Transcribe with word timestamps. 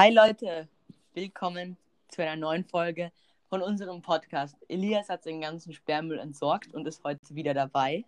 Hi 0.00 0.12
Leute, 0.14 0.68
willkommen 1.12 1.76
zu 2.06 2.22
einer 2.22 2.36
neuen 2.36 2.64
Folge 2.64 3.10
von 3.48 3.62
unserem 3.62 4.00
Podcast. 4.00 4.54
Elias 4.68 5.08
hat 5.08 5.24
seinen 5.24 5.40
ganzen 5.40 5.72
Sperrmüll 5.72 6.20
entsorgt 6.20 6.72
und 6.72 6.86
ist 6.86 7.02
heute 7.02 7.34
wieder 7.34 7.52
dabei. 7.52 8.04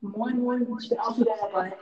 Moin, 0.00 0.40
moin, 0.40 0.66
ich 0.80 0.88
bin 0.88 0.98
auch 0.98 1.16
wieder 1.16 1.36
dabei. 1.40 1.72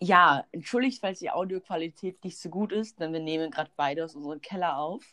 Ja, 0.00 0.46
entschuldigt, 0.52 1.02
falls 1.02 1.18
die 1.18 1.30
Audioqualität 1.30 2.24
nicht 2.24 2.38
so 2.38 2.48
gut 2.48 2.72
ist, 2.72 2.98
denn 2.98 3.12
wir 3.12 3.20
nehmen 3.20 3.50
gerade 3.50 3.70
beide 3.76 4.02
aus 4.02 4.16
unserem 4.16 4.40
Keller 4.40 4.78
auf. 4.78 5.04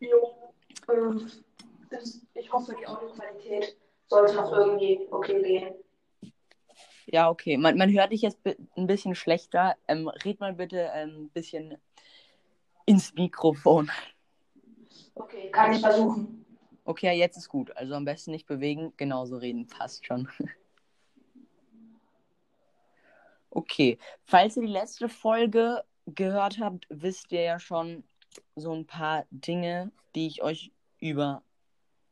Jo, 0.00 0.54
ähm, 0.90 1.30
das, 1.90 2.22
ich 2.32 2.50
hoffe, 2.50 2.74
die 2.80 2.86
Audioqualität 2.86 3.76
sollte 4.06 4.36
noch 4.36 4.50
irgendwie 4.52 5.06
okay 5.10 5.42
gehen. 5.42 5.74
Ja, 7.10 7.30
okay. 7.30 7.56
Man, 7.56 7.78
man 7.78 7.90
hört 7.90 8.12
dich 8.12 8.20
jetzt 8.20 8.38
ein 8.76 8.86
bisschen 8.86 9.14
schlechter. 9.14 9.76
Ähm, 9.86 10.08
red 10.08 10.40
mal 10.40 10.52
bitte 10.52 10.92
ein 10.92 11.08
ähm, 11.08 11.30
bisschen 11.30 11.78
ins 12.84 13.14
Mikrofon. 13.14 13.90
Okay, 15.14 15.50
kann 15.50 15.72
ich 15.72 15.80
versuchen. 15.80 16.44
Okay, 16.84 17.12
jetzt 17.18 17.36
ist 17.36 17.48
gut. 17.48 17.74
Also 17.76 17.94
am 17.94 18.04
besten 18.04 18.30
nicht 18.30 18.46
bewegen, 18.46 18.92
genauso 18.96 19.36
reden, 19.36 19.66
passt 19.66 20.06
schon. 20.06 20.28
Okay, 23.50 23.98
falls 24.24 24.56
ihr 24.56 24.62
die 24.62 24.72
letzte 24.72 25.08
Folge 25.08 25.82
gehört 26.06 26.60
habt, 26.60 26.86
wisst 26.90 27.32
ihr 27.32 27.40
ja 27.40 27.58
schon 27.58 28.04
so 28.56 28.72
ein 28.74 28.86
paar 28.86 29.24
Dinge, 29.30 29.90
die 30.14 30.26
ich 30.26 30.42
euch 30.42 30.70
über 31.00 31.42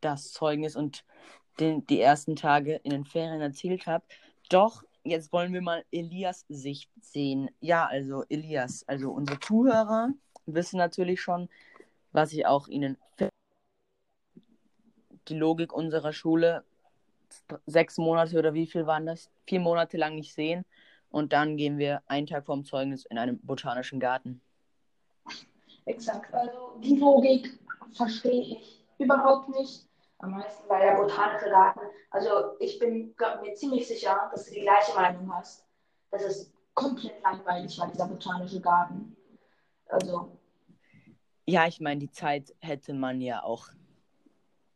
das 0.00 0.32
Zeugnis 0.32 0.74
und 0.74 1.04
den, 1.60 1.86
die 1.86 2.00
ersten 2.00 2.36
Tage 2.36 2.76
in 2.76 2.90
den 2.90 3.04
Ferien 3.04 3.42
erzählt 3.42 3.86
habe. 3.86 4.04
Doch 4.48 4.82
jetzt 5.04 5.32
wollen 5.32 5.52
wir 5.52 5.62
mal 5.62 5.84
Elias 5.90 6.44
Sicht 6.48 6.90
sehen. 7.00 7.50
Ja, 7.60 7.86
also 7.86 8.24
Elias, 8.28 8.84
also 8.86 9.10
unsere 9.12 9.40
Zuhörer 9.40 10.10
wissen 10.46 10.78
natürlich 10.78 11.20
schon, 11.20 11.48
was 12.12 12.32
ich 12.32 12.46
auch 12.46 12.68
ihnen 12.68 12.96
die 15.28 15.34
Logik 15.34 15.72
unserer 15.72 16.12
Schule 16.12 16.64
sechs 17.66 17.98
Monate 17.98 18.38
oder 18.38 18.54
wie 18.54 18.66
viel 18.66 18.86
waren 18.86 19.06
das? 19.06 19.30
Vier 19.46 19.60
Monate 19.60 19.96
lang 19.96 20.14
nicht 20.14 20.32
sehen. 20.32 20.64
Und 21.10 21.32
dann 21.32 21.56
gehen 21.56 21.78
wir 21.78 22.02
einen 22.06 22.26
Tag 22.26 22.46
vorm 22.46 22.64
Zeugnis 22.64 23.04
in 23.06 23.18
einem 23.18 23.38
botanischen 23.40 24.00
Garten. 24.00 24.40
Exakt. 25.84 26.32
Also 26.34 26.78
die 26.82 26.96
Logik 26.96 27.58
verstehe 27.92 28.42
ich 28.42 28.84
überhaupt 28.98 29.48
nicht. 29.50 29.86
Am 30.18 30.30
meisten 30.30 30.66
bei 30.68 30.80
der 30.80 30.96
botanische 30.96 31.50
Garten. 31.50 31.80
Also 32.10 32.56
ich 32.58 32.78
bin 32.78 33.14
mir 33.42 33.54
ziemlich 33.54 33.86
sicher, 33.86 34.30
dass 34.32 34.46
du 34.46 34.54
die 34.54 34.62
gleiche 34.62 34.94
Meinung 34.94 35.32
hast. 35.34 35.66
Das 36.10 36.22
ist 36.22 36.52
komplett 36.74 37.22
langweilig 37.22 37.78
war, 37.78 37.90
dieser 37.90 38.06
botanische 38.06 38.60
Garten. 38.60 39.16
Also, 39.88 40.38
Ja, 41.44 41.66
ich 41.66 41.80
meine, 41.80 42.00
die 42.00 42.10
Zeit 42.10 42.54
hätte 42.60 42.94
man 42.94 43.20
ja 43.20 43.42
auch 43.42 43.68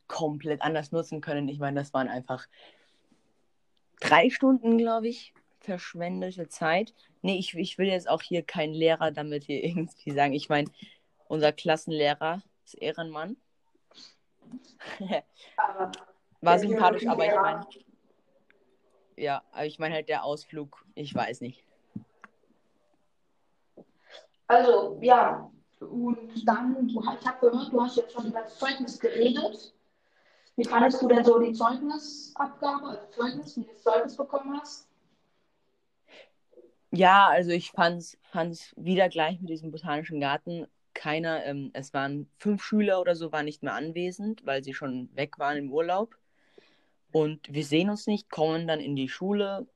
komplett 0.08 0.62
anders 0.62 0.92
nutzen 0.92 1.20
können. 1.20 1.48
Ich 1.48 1.58
meine, 1.58 1.80
das 1.80 1.94
waren 1.94 2.08
einfach 2.08 2.46
drei 4.00 4.30
Stunden, 4.30 4.76
glaube 4.76 5.08
ich, 5.08 5.32
verschwendete 5.60 6.48
Zeit. 6.48 6.94
Nee, 7.22 7.38
ich, 7.38 7.54
ich 7.54 7.78
will 7.78 7.86
jetzt 7.86 8.08
auch 8.08 8.22
hier 8.22 8.42
keinen 8.42 8.74
Lehrer 8.74 9.10
damit 9.10 9.44
hier 9.44 9.62
irgendwie 9.64 10.10
sagen. 10.10 10.32
Ich 10.32 10.48
meine, 10.48 10.70
unser 11.28 11.52
Klassenlehrer 11.52 12.42
ist 12.64 12.74
Ehrenmann. 12.74 13.36
War 16.40 16.58
sympathisch, 16.58 17.06
aber 17.06 17.26
ich 17.26 17.34
meine, 17.34 17.66
ja, 19.16 19.42
aber 19.52 19.66
ich 19.66 19.78
meine 19.78 19.94
halt 19.94 20.08
der 20.08 20.24
Ausflug, 20.24 20.84
ich 20.94 21.14
weiß 21.14 21.42
nicht. 21.42 21.64
Also, 24.46 24.98
ja. 25.02 25.50
Und 25.80 26.46
dann, 26.46 26.88
du, 26.88 27.00
ich 27.00 27.26
habe 27.26 27.50
gehört, 27.50 27.72
du 27.72 27.82
hast 27.82 27.96
jetzt 27.96 28.12
schon 28.12 28.26
über 28.26 28.40
das 28.40 28.58
Zeugnis 28.58 28.98
geredet. 28.98 29.74
Wie 30.56 30.64
fandest 30.64 31.00
du 31.00 31.08
denn 31.08 31.24
so 31.24 31.38
die 31.38 31.52
Zeugnisabgabe, 31.52 32.86
also 32.86 33.06
Zeugnis, 33.10 33.56
wie 33.56 33.62
du 33.62 33.72
das 33.72 33.82
Zeugnis 33.82 34.16
bekommen 34.16 34.60
hast? 34.60 34.88
Ja, 36.90 37.28
also 37.28 37.50
ich 37.50 37.70
fand's, 37.70 38.18
fand's 38.22 38.74
wieder 38.76 39.08
gleich 39.08 39.40
mit 39.40 39.48
diesem 39.48 39.70
botanischen 39.70 40.20
Garten. 40.20 40.66
Keiner, 40.94 41.44
ähm, 41.44 41.70
es 41.72 41.94
waren 41.94 42.30
fünf 42.38 42.62
Schüler 42.62 43.00
oder 43.00 43.14
so, 43.14 43.32
waren 43.32 43.44
nicht 43.44 43.62
mehr 43.62 43.74
anwesend, 43.74 44.44
weil 44.44 44.64
sie 44.64 44.74
schon 44.74 45.08
weg 45.14 45.38
waren 45.38 45.56
im 45.58 45.72
Urlaub. 45.72 46.16
Und 47.12 47.52
wir 47.52 47.64
sehen 47.64 47.90
uns 47.90 48.06
nicht, 48.06 48.30
kommen 48.30 48.66
dann 48.66 48.80
in 48.80 48.96
die 48.96 49.08
Schule. 49.08 49.66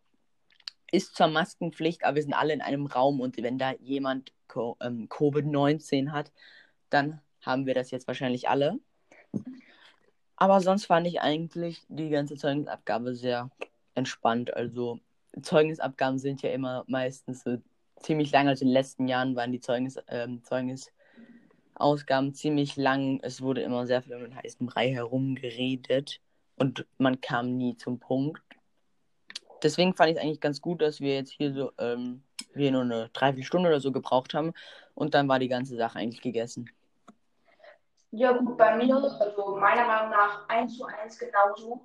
Ist 0.91 1.17
zwar 1.17 1.29
Maskenpflicht, 1.29 2.05
aber 2.05 2.17
wir 2.17 2.23
sind 2.23 2.35
alle 2.35 2.53
in 2.53 2.63
einem 2.63 2.87
Raum 2.87 3.21
und 3.21 3.37
wenn 3.43 3.59
da 3.59 3.73
jemand 3.81 4.33
Co 4.47 4.77
ähm, 4.81 5.09
Covid-19 5.09 6.13
hat, 6.13 6.33
dann 6.91 7.21
haben 7.41 7.67
wir 7.67 7.75
das 7.75 7.91
jetzt 7.91 8.07
wahrscheinlich 8.07 8.49
alle. 8.49 8.79
Aber 10.37 10.61
sonst 10.61 10.87
fand 10.87 11.07
ich 11.07 11.21
eigentlich 11.21 11.85
die 11.89 12.11
ganze 12.11 12.37
Zeugnisabgabe 12.37 13.15
sehr 13.15 13.51
entspannt. 13.95 14.55
Also 14.55 15.01
Zeugnisabgaben 15.41 16.19
sind 16.19 16.43
ja 16.43 16.51
immer 16.51 16.85
meistens 16.87 17.43
so 17.43 17.59
ziemlich 17.97 18.31
lang. 18.33 18.49
Also 18.49 18.63
in 18.63 18.69
den 18.69 18.75
letzten 18.75 19.09
Jahren 19.09 19.37
waren 19.37 19.53
die 19.53 19.61
Zeugnis, 19.61 19.99
ähm, 20.09 20.43
Zeugnisausgaben 21.75 22.35
ziemlich 22.35 22.77
lang. 22.77 23.21
Es 23.23 23.43
wurde 23.43 23.63
immer 23.63 23.87
sehr 23.87 24.03
viel 24.03 24.15
um 24.15 24.23
den 24.23 24.37
heißen 24.37 24.67
Brei 24.67 24.93
herumgeredet 24.93 26.21
und 26.57 26.87
man 26.99 27.21
kam 27.21 27.57
nie 27.57 27.77
zum 27.77 27.99
Punkt. 27.99 28.43
Deswegen 29.63 29.95
fand 29.95 30.11
ich 30.11 30.17
es 30.17 30.23
eigentlich 30.23 30.41
ganz 30.41 30.61
gut, 30.61 30.83
dass 30.83 31.01
wir 31.01 31.15
jetzt 31.15 31.33
hier 31.33 31.53
so 31.53 31.73
ähm, 31.79 32.23
wir 32.53 32.71
nur 32.71 32.83
eine 32.83 33.09
Dreiviertelstunde 33.13 33.69
oder 33.69 33.81
so 33.81 33.93
gebraucht 33.93 34.35
haben 34.35 34.53
und 34.95 35.15
dann 35.15 35.29
war 35.29 35.39
die 35.39 35.49
ganze 35.49 35.77
Sache 35.77 35.99
eigentlich 35.99 36.21
gegessen. 36.21 36.71
Ja, 38.11 38.33
gut, 38.33 38.57
bei 38.57 38.77
mir, 38.77 38.95
also 38.95 39.57
meiner 39.57 39.87
Meinung 39.87 40.11
nach 40.11 40.49
eins 40.49 40.77
zu 40.77 40.85
eins 40.85 41.19
genauso. 41.19 41.85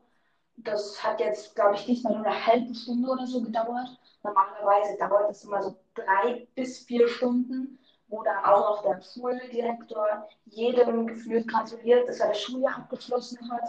Das 0.58 1.02
hat 1.02 1.20
jetzt, 1.22 1.56
glaube 1.56 1.76
ich, 1.76 1.88
nicht 1.88 2.04
mal 2.04 2.16
nur 2.16 2.26
eine 2.26 2.46
halbe 2.46 2.76
Stunde 2.76 3.10
oder 3.10 3.26
so 3.26 3.42
gedauert. 3.42 3.98
Normalerweise 4.24 4.98
dauert 5.00 5.32
es 5.32 5.44
immer 5.46 5.64
so 5.64 5.78
drei 5.96 6.46
bis 6.54 6.80
vier 6.80 7.08
Stunden, 7.08 7.80
dann 8.24 8.44
auch 8.44 8.60
noch 8.60 8.84
der 8.84 9.02
Schuldirektor 9.02 10.28
jedem 10.46 11.08
gefühlt 11.08 11.48
gratuliert, 11.48 12.08
dass 12.08 12.20
er 12.20 12.30
das 12.30 12.42
Schuljahr 12.42 12.78
abgeschlossen 12.78 13.40
hat 13.52 13.64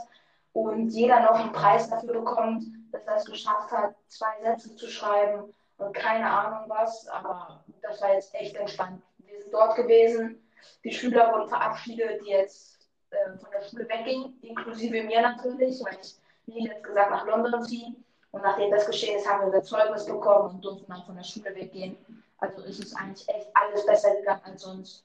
und 0.52 0.88
jeder 0.90 1.20
noch 1.20 1.38
einen 1.38 1.52
Preis 1.52 1.88
dafür 1.88 2.14
bekommt, 2.14 2.64
dass 2.92 3.06
er 3.06 3.16
es 3.16 3.24
geschafft 3.24 3.70
hat, 3.70 3.94
zwei 4.08 4.32
Sätze 4.42 4.74
zu 4.74 4.88
schreiben 4.88 5.52
und 5.78 5.94
keine 5.94 6.28
Ahnung 6.28 6.68
was. 6.68 7.06
Aber 7.08 7.64
das 7.82 8.00
war 8.00 8.14
jetzt 8.14 8.34
echt 8.34 8.56
entspannt. 8.56 9.02
Wir 9.18 9.40
sind 9.40 9.52
dort 9.52 9.76
gewesen. 9.76 10.42
Die 10.84 10.92
Schüler 10.92 11.32
wurden 11.32 11.48
verabschiedet, 11.48 12.20
die 12.22 12.30
jetzt 12.30 12.88
äh, 13.10 13.38
von 13.38 13.50
der 13.50 13.62
Schule 13.62 13.88
weggingen, 13.88 14.38
inklusive 14.42 15.02
mir 15.04 15.22
natürlich, 15.22 15.82
weil 15.84 15.98
ich, 16.02 16.16
wie 16.46 16.64
jetzt 16.64 16.82
gesagt, 16.82 17.10
nach 17.10 17.26
London 17.26 17.62
ziehe. 17.62 17.94
Und 18.32 18.42
nachdem 18.42 18.70
das 18.70 18.86
geschehen 18.86 19.18
ist, 19.18 19.28
haben 19.28 19.40
wir 19.40 19.46
unser 19.46 19.62
Zeugnis 19.62 20.06
bekommen 20.06 20.54
und 20.54 20.64
durften 20.64 20.86
dann 20.88 21.02
von 21.04 21.16
der 21.16 21.24
Schule 21.24 21.54
weggehen. 21.54 21.96
Also 22.40 22.62
ist 22.62 22.82
es 22.82 22.94
eigentlich 22.94 23.28
echt 23.28 23.48
alles 23.54 23.86
besser 23.86 24.14
gegangen 24.16 24.42
als 24.44 24.62
sonst. 24.62 25.04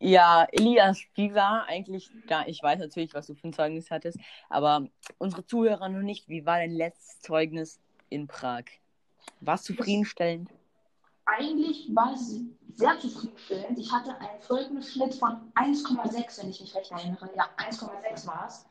Ja, 0.00 0.48
Elias, 0.50 1.00
wie 1.14 1.32
war 1.32 1.66
eigentlich 1.68 2.10
da? 2.26 2.44
Ich 2.46 2.60
weiß 2.60 2.80
natürlich, 2.80 3.14
was 3.14 3.28
du 3.28 3.36
für 3.36 3.46
ein 3.46 3.52
Zeugnis 3.52 3.88
hattest, 3.88 4.18
aber 4.48 4.88
unsere 5.18 5.46
Zuhörer 5.46 5.88
noch 5.88 6.02
nicht. 6.02 6.28
Wie 6.28 6.44
war 6.44 6.56
dein 6.56 6.72
letztes 6.72 7.20
Zeugnis 7.20 7.78
in 8.08 8.26
Prag? 8.26 8.64
War 9.40 9.54
es 9.54 9.62
zufriedenstellend? 9.62 10.50
Eigentlich 11.24 11.88
war 11.94 12.14
es 12.14 12.40
sehr 12.74 12.98
zufriedenstellend. 12.98 13.78
Ich 13.78 13.92
hatte 13.92 14.18
einen 14.18 14.40
Zeugnisschnitt 14.40 15.14
von 15.14 15.52
1,6, 15.54 16.42
wenn 16.42 16.50
ich 16.50 16.60
mich 16.60 16.74
recht 16.74 16.90
erinnere. 16.90 17.30
Ja, 17.36 17.48
1,6 17.56 18.26
war 18.26 18.46
es. 18.48 18.66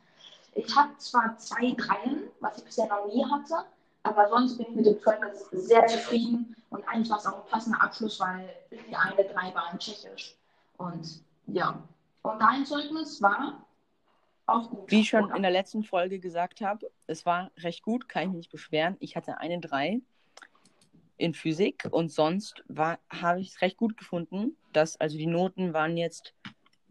Ich 0.53 0.75
habe 0.75 0.97
zwar 0.97 1.37
zwei 1.37 1.71
Dreien, 1.77 2.23
was 2.41 2.57
ich 2.57 2.65
bisher 2.65 2.87
noch 2.87 3.07
nie 3.07 3.23
hatte, 3.23 3.65
aber 4.03 4.29
sonst 4.29 4.57
bin 4.57 4.67
ich 4.69 4.75
mit 4.75 4.85
dem 4.85 5.01
Zeugnis 5.01 5.47
sehr 5.51 5.85
zufrieden. 5.87 6.55
Und 6.69 6.87
eigentlich 6.87 7.09
war 7.09 7.17
es 7.17 7.25
auch 7.25 7.43
ein 7.43 7.49
passender 7.49 7.81
Abschluss, 7.81 8.19
weil 8.19 8.49
die 8.71 8.95
eine 8.95 9.15
Drei 9.15 9.53
war 9.53 9.71
in 9.71 9.79
Tschechisch. 9.79 10.35
Und 10.77 11.23
ja. 11.47 11.83
Und 12.23 12.39
dein 12.39 12.65
Zeugnis 12.65 13.21
war 13.21 13.65
auch 14.45 14.69
gut. 14.69 14.89
Wie 14.89 15.01
ich 15.01 15.09
schon 15.09 15.33
in 15.35 15.41
der 15.41 15.51
letzten 15.51 15.83
Folge 15.83 16.19
gesagt 16.19 16.61
habe, 16.61 16.89
es 17.07 17.25
war 17.25 17.51
recht 17.57 17.83
gut, 17.83 18.07
kann 18.07 18.23
ich 18.23 18.29
mich 18.29 18.37
nicht 18.37 18.51
beschweren. 18.51 18.97
Ich 18.99 19.15
hatte 19.15 19.39
eine 19.39 19.59
3 19.59 20.01
in 21.17 21.33
Physik 21.33 21.87
und 21.91 22.11
sonst 22.11 22.63
habe 22.75 23.39
ich 23.39 23.49
es 23.49 23.61
recht 23.61 23.77
gut 23.77 23.97
gefunden, 23.97 24.55
dass 24.73 24.99
also 24.99 25.17
die 25.17 25.27
Noten 25.27 25.73
waren 25.73 25.97
jetzt 25.97 26.33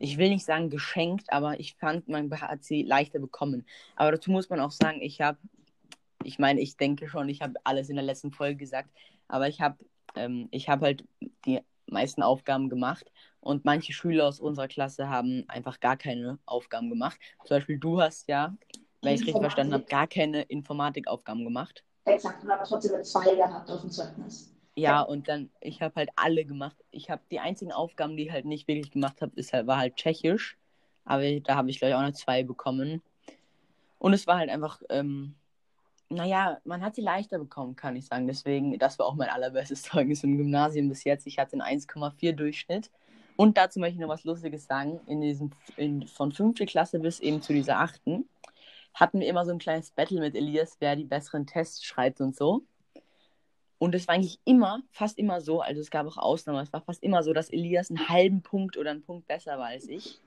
ich 0.00 0.16
will 0.16 0.30
nicht 0.30 0.46
sagen 0.46 0.70
geschenkt, 0.70 1.30
aber 1.30 1.60
ich 1.60 1.74
fand, 1.74 2.08
man 2.08 2.30
hat 2.40 2.64
sie 2.64 2.82
leichter 2.82 3.18
bekommen. 3.18 3.66
Aber 3.96 4.10
dazu 4.12 4.30
muss 4.30 4.48
man 4.48 4.58
auch 4.58 4.70
sagen, 4.70 5.02
ich 5.02 5.20
habe, 5.20 5.38
ich 6.24 6.38
meine, 6.38 6.60
ich 6.60 6.76
denke 6.76 7.08
schon, 7.08 7.28
ich 7.28 7.42
habe 7.42 7.54
alles 7.64 7.88
in 7.88 7.96
der 7.96 8.04
letzten 8.04 8.32
Folge 8.32 8.56
gesagt, 8.56 8.90
aber 9.28 9.48
ich 9.48 9.60
habe, 9.60 9.76
ähm, 10.16 10.48
ich 10.50 10.68
habe 10.68 10.86
halt 10.86 11.04
die 11.46 11.60
meisten 11.86 12.22
Aufgaben 12.22 12.68
gemacht 12.68 13.10
und 13.40 13.64
manche 13.64 13.92
Schüler 13.92 14.28
aus 14.28 14.40
unserer 14.40 14.68
Klasse 14.68 15.08
haben 15.08 15.44
einfach 15.48 15.80
gar 15.80 15.96
keine 15.96 16.38
Aufgaben 16.46 16.88
gemacht. 16.88 17.18
Zum 17.44 17.56
Beispiel 17.56 17.78
du 17.78 18.00
hast 18.00 18.28
ja, 18.28 18.54
wenn 19.02 19.14
ich 19.14 19.22
es 19.22 19.26
richtig 19.26 19.42
verstanden 19.42 19.74
habe, 19.74 19.84
gar 19.84 20.06
keine 20.06 20.42
Informatikaufgaben 20.42 21.44
gemacht. 21.44 21.84
Exakt, 22.04 22.42
und 22.42 22.50
aber 22.50 22.64
trotzdem 22.64 22.94
eine 22.94 23.02
2 23.02 23.34
gehabt 23.34 23.70
auf 23.70 23.80
dem 23.80 23.90
Zeugnis. 23.90 24.54
Ja, 24.76 25.02
und 25.02 25.28
dann, 25.28 25.50
ich 25.60 25.82
habe 25.82 25.94
halt 25.96 26.10
alle 26.16 26.44
gemacht. 26.44 26.76
Ich 26.90 27.10
habe 27.10 27.22
die 27.30 27.40
einzigen 27.40 27.72
Aufgaben, 27.72 28.16
die 28.16 28.24
ich 28.24 28.32
halt 28.32 28.44
nicht 28.44 28.68
wirklich 28.68 28.90
gemacht 28.90 29.20
habe, 29.20 29.32
ist 29.36 29.52
halt, 29.52 29.66
war 29.66 29.78
halt 29.78 29.96
Tschechisch. 29.96 30.56
Aber 31.04 31.40
da 31.40 31.56
habe 31.56 31.70
ich, 31.70 31.78
glaube 31.78 31.90
ich, 31.90 31.96
auch 31.96 32.02
noch 32.02 32.12
zwei 32.12 32.42
bekommen. 32.44 33.02
Und 33.98 34.14
es 34.14 34.26
war 34.26 34.38
halt 34.38 34.48
einfach, 34.48 34.80
ähm, 34.88 35.34
naja, 36.10 36.60
man 36.64 36.82
hat 36.82 36.96
sie 36.96 37.02
leichter 37.02 37.38
bekommen, 37.38 37.76
kann 37.76 37.96
ich 37.96 38.06
sagen. 38.06 38.26
Deswegen, 38.26 38.78
das 38.78 38.98
war 38.98 39.06
auch 39.06 39.14
mein 39.14 39.30
allerbestes 39.30 39.82
Zeugnis 39.82 40.24
im 40.24 40.36
Gymnasium 40.36 40.88
bis 40.88 41.04
jetzt. 41.04 41.26
Ich 41.26 41.38
hatte 41.38 41.52
einen 41.52 41.80
1,4 41.80 42.32
Durchschnitt. 42.32 42.90
Und 43.36 43.56
dazu 43.56 43.80
möchte 43.80 43.94
ich 43.94 44.00
noch 44.00 44.08
was 44.08 44.24
Lustiges 44.24 44.66
sagen. 44.66 45.00
In 45.06 45.20
diesem, 45.20 45.52
in, 45.76 46.06
von 46.06 46.32
fünfte 46.32 46.66
Klasse 46.66 46.98
bis 46.98 47.20
eben 47.20 47.40
zu 47.40 47.52
dieser 47.52 47.78
achten 47.78 48.28
hatten 48.92 49.20
wir 49.20 49.28
immer 49.28 49.44
so 49.44 49.52
ein 49.52 49.58
kleines 49.58 49.92
Battle 49.92 50.20
mit 50.20 50.34
Elias, 50.34 50.76
wer 50.80 50.96
die 50.96 51.04
besseren 51.04 51.46
Tests 51.46 51.84
schreibt 51.84 52.20
und 52.20 52.36
so. 52.36 52.64
Und 53.78 53.94
es 53.94 54.08
war 54.08 54.16
eigentlich 54.16 54.40
immer, 54.44 54.82
fast 54.90 55.16
immer 55.16 55.40
so, 55.40 55.60
also 55.60 55.80
es 55.80 55.90
gab 55.90 56.06
auch 56.06 56.18
Ausnahmen, 56.18 56.60
es 56.60 56.72
war 56.72 56.82
fast 56.82 57.02
immer 57.02 57.22
so, 57.22 57.32
dass 57.32 57.48
Elias 57.48 57.88
einen 57.88 58.08
halben 58.08 58.42
Punkt 58.42 58.76
oder 58.76 58.90
einen 58.90 59.02
Punkt 59.02 59.26
besser 59.26 59.58
war 59.58 59.68
als 59.68 59.88
ich. 59.88 60.20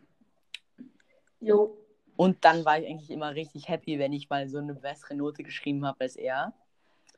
Jo. 1.40 1.78
Und 2.16 2.46
dann 2.46 2.64
war 2.66 2.80
ich 2.80 2.88
eigentlich 2.88 3.12
immer 3.12 3.34
richtig 3.34 3.68
happy, 3.68 4.00
wenn 4.00 4.14
ich 4.14 4.30
mal 4.30 4.48
so 4.48 4.60
eine 4.60 4.76
bessere 4.76 5.16
Note 5.16 5.44
geschrieben 5.44 5.86
habe 5.86 6.02
als 6.02 6.16
er. 6.16 6.54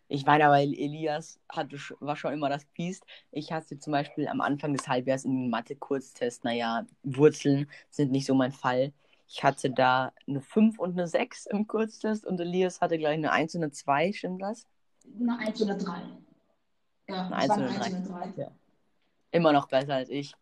Ich 0.08 0.26
meine 0.26 0.46
aber, 0.46 0.60
Elias 0.60 1.40
hatte, 1.50 1.78
war 2.00 2.16
schon 2.16 2.34
immer 2.34 2.50
das 2.50 2.66
Biest. 2.66 3.06
Ich 3.32 3.52
hatte 3.52 3.80
zum 3.80 3.92
Beispiel 3.92 4.28
am 4.28 4.40
Anfang 4.40 4.74
des 4.74 4.88
Halbjahres 4.88 5.26
in 5.26 5.50
Mathe-Kurztest, 5.50 6.44
naja, 6.44 6.86
Wurzeln 7.04 7.70
sind 7.90 8.12
nicht 8.12 8.28
so 8.28 8.36
mein 8.36 8.52
Fall. 8.52 8.94
Ich 9.28 9.44
hatte 9.44 9.72
da 9.72 10.14
eine 10.28 10.42
5 10.42 10.78
und 10.78 10.92
eine 10.92 11.08
6 11.08 11.48
im 11.48 11.66
Kurztest 11.66 12.26
und 12.26 12.40
Elias 12.40 12.82
hatte 12.82 13.00
gleich 13.00 13.16
eine 13.16 13.32
1 13.32 13.56
und 13.56 13.64
eine 13.64 13.72
2, 13.72 14.14
stimmt 14.14 14.44
das? 14.44 14.68
Eine 15.20 15.40
1 15.40 15.62
oder 15.64 15.76
3. 15.76 16.02
Ja, 17.10 17.26
eine 17.26 17.36
1 17.36 17.58
und 17.58 17.64
eine 17.64 18.04
3. 18.04 18.34
Ja. 18.38 18.52
Immer 19.32 19.54
noch 19.54 19.68
besser 19.68 19.96
als 19.96 20.10
ich. 20.10 20.36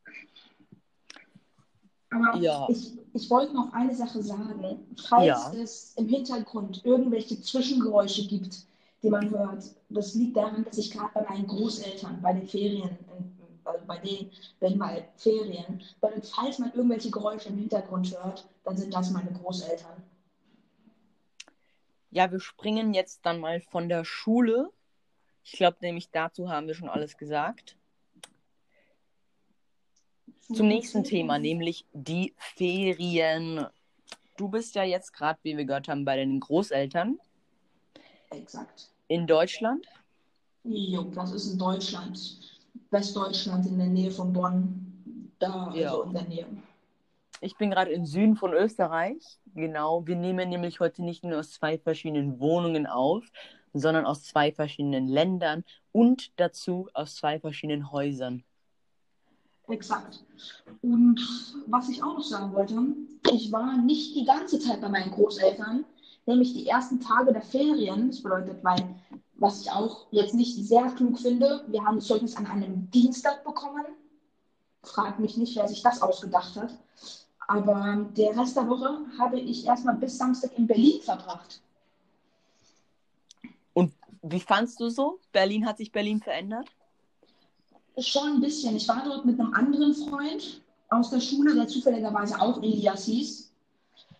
Aber 2.13 2.37
ja. 2.37 2.67
ich, 2.69 2.91
ich 3.13 3.29
wollte 3.29 3.53
noch 3.53 3.71
eine 3.73 3.95
Sache 3.95 4.21
sagen. 4.21 4.79
Falls 5.07 5.25
ja. 5.25 5.53
es 5.53 5.93
im 5.95 6.07
Hintergrund 6.07 6.81
irgendwelche 6.83 7.41
Zwischengeräusche 7.41 8.27
gibt, 8.27 8.65
die 9.01 9.09
man 9.09 9.29
hört, 9.29 9.63
das 9.89 10.13
liegt 10.15 10.37
daran, 10.37 10.63
dass 10.63 10.77
ich 10.77 10.91
gerade 10.91 11.11
bei 11.13 11.23
meinen 11.23 11.47
Großeltern 11.47 12.21
bei 12.21 12.33
den 12.33 12.47
Ferien, 12.47 12.97
also 13.65 13.85
bei 13.85 13.97
denen 13.99 14.31
bin 14.59 14.77
mal 14.77 15.05
Ferien, 15.17 15.81
weil 16.01 16.21
falls 16.21 16.59
man 16.59 16.71
irgendwelche 16.73 17.11
Geräusche 17.11 17.49
im 17.49 17.57
Hintergrund 17.57 18.11
hört, 18.17 18.47
dann 18.63 18.77
sind 18.77 18.93
das 18.93 19.11
meine 19.11 19.31
Großeltern. 19.31 20.03
Ja, 22.11 22.31
wir 22.31 22.39
springen 22.39 22.93
jetzt 22.93 23.25
dann 23.25 23.39
mal 23.39 23.59
von 23.59 23.89
der 23.89 24.05
Schule. 24.05 24.69
Ich 25.43 25.53
glaube 25.53 25.77
nämlich 25.81 26.11
dazu 26.11 26.49
haben 26.49 26.67
wir 26.67 26.75
schon 26.75 26.89
alles 26.89 27.17
gesagt 27.17 27.75
zum 30.51 30.67
nächsten 30.67 31.03
Thema, 31.03 31.39
nämlich 31.39 31.85
die 31.93 32.33
Ferien. 32.37 33.65
Du 34.37 34.49
bist 34.49 34.75
ja 34.75 34.83
jetzt 34.83 35.13
gerade, 35.13 35.39
wie 35.43 35.55
wir 35.57 35.65
gehört 35.65 35.87
haben, 35.87 36.05
bei 36.05 36.15
deinen 36.15 36.39
Großeltern. 36.39 37.19
Exakt. 38.31 38.89
In 39.07 39.27
Deutschland? 39.27 39.85
Jo, 40.63 41.03
das 41.03 41.31
ist 41.33 41.53
in 41.53 41.59
Deutschland. 41.59 42.39
Westdeutschland 42.89 43.65
in 43.67 43.77
der 43.77 43.87
Nähe 43.87 44.11
von 44.11 44.33
Bonn. 44.33 45.33
Da, 45.39 45.73
ja. 45.75 45.89
also 45.89 46.03
in 46.03 46.13
der 46.13 46.23
Nähe. 46.23 46.47
Ich 47.41 47.57
bin 47.57 47.71
gerade 47.71 47.91
im 47.91 48.05
Süden 48.05 48.37
von 48.37 48.53
Österreich. 48.53 49.39
Genau. 49.53 50.07
Wir 50.07 50.15
nehmen 50.15 50.49
nämlich 50.49 50.79
heute 50.79 51.03
nicht 51.03 51.23
nur 51.23 51.39
aus 51.39 51.51
zwei 51.51 51.77
verschiedenen 51.77 52.39
Wohnungen 52.39 52.87
auf, 52.87 53.25
sondern 53.73 54.05
aus 54.05 54.23
zwei 54.23 54.51
verschiedenen 54.51 55.07
Ländern 55.07 55.65
und 55.91 56.31
dazu 56.39 56.87
aus 56.93 57.15
zwei 57.15 57.39
verschiedenen 57.39 57.91
Häusern. 57.91 58.43
Exakt. 59.69 60.23
Und 60.81 61.19
was 61.67 61.89
ich 61.89 62.03
auch 62.03 62.17
noch 62.17 62.23
sagen 62.23 62.53
wollte, 62.53 62.75
ich 63.31 63.51
war 63.51 63.77
nicht 63.77 64.15
die 64.15 64.25
ganze 64.25 64.59
Zeit 64.59 64.81
bei 64.81 64.89
meinen 64.89 65.11
Großeltern, 65.11 65.85
nämlich 66.25 66.53
die 66.53 66.67
ersten 66.67 66.99
Tage 66.99 67.31
der 67.31 67.41
Ferien. 67.41 68.09
Das 68.09 68.21
bedeutet, 68.21 68.63
weil, 68.63 68.95
was 69.35 69.61
ich 69.61 69.71
auch 69.71 70.07
jetzt 70.11 70.33
nicht 70.33 70.55
sehr 70.67 70.91
klug 70.91 71.17
finde, 71.17 71.63
wir 71.67 71.83
haben 71.83 71.95
das 71.95 72.07
Zeugnis 72.07 72.35
an 72.35 72.45
einem 72.45 72.89
Dienstag 72.91 73.43
bekommen. 73.45 73.85
Frag 74.83 75.19
mich 75.19 75.37
nicht, 75.37 75.55
wer 75.55 75.67
sich 75.67 75.81
das 75.81 76.01
ausgedacht 76.01 76.55
hat. 76.57 76.77
Aber 77.47 78.05
der 78.15 78.37
Rest 78.37 78.57
der 78.57 78.67
Woche 78.67 78.99
habe 79.17 79.39
ich 79.39 79.65
erstmal 79.65 79.95
bis 79.95 80.17
Samstag 80.17 80.57
in 80.57 80.67
Berlin 80.67 81.01
verbracht. 81.01 81.61
Und 83.73 83.93
wie 84.21 84.39
fandst 84.39 84.79
du 84.79 84.89
so? 84.89 85.19
Berlin 85.31 85.65
hat 85.65 85.77
sich 85.77 85.91
Berlin 85.91 86.21
verändert? 86.21 86.67
Schon 87.99 88.35
ein 88.35 88.41
bisschen. 88.41 88.75
Ich 88.75 88.87
war 88.87 89.03
dort 89.05 89.25
mit 89.25 89.39
einem 89.39 89.53
anderen 89.53 89.93
Freund 89.93 90.61
aus 90.89 91.09
der 91.09 91.19
Schule, 91.19 91.53
der 91.53 91.67
zufälligerweise 91.67 92.39
auch 92.41 92.61
Elias 92.61 93.05
hieß, 93.05 93.51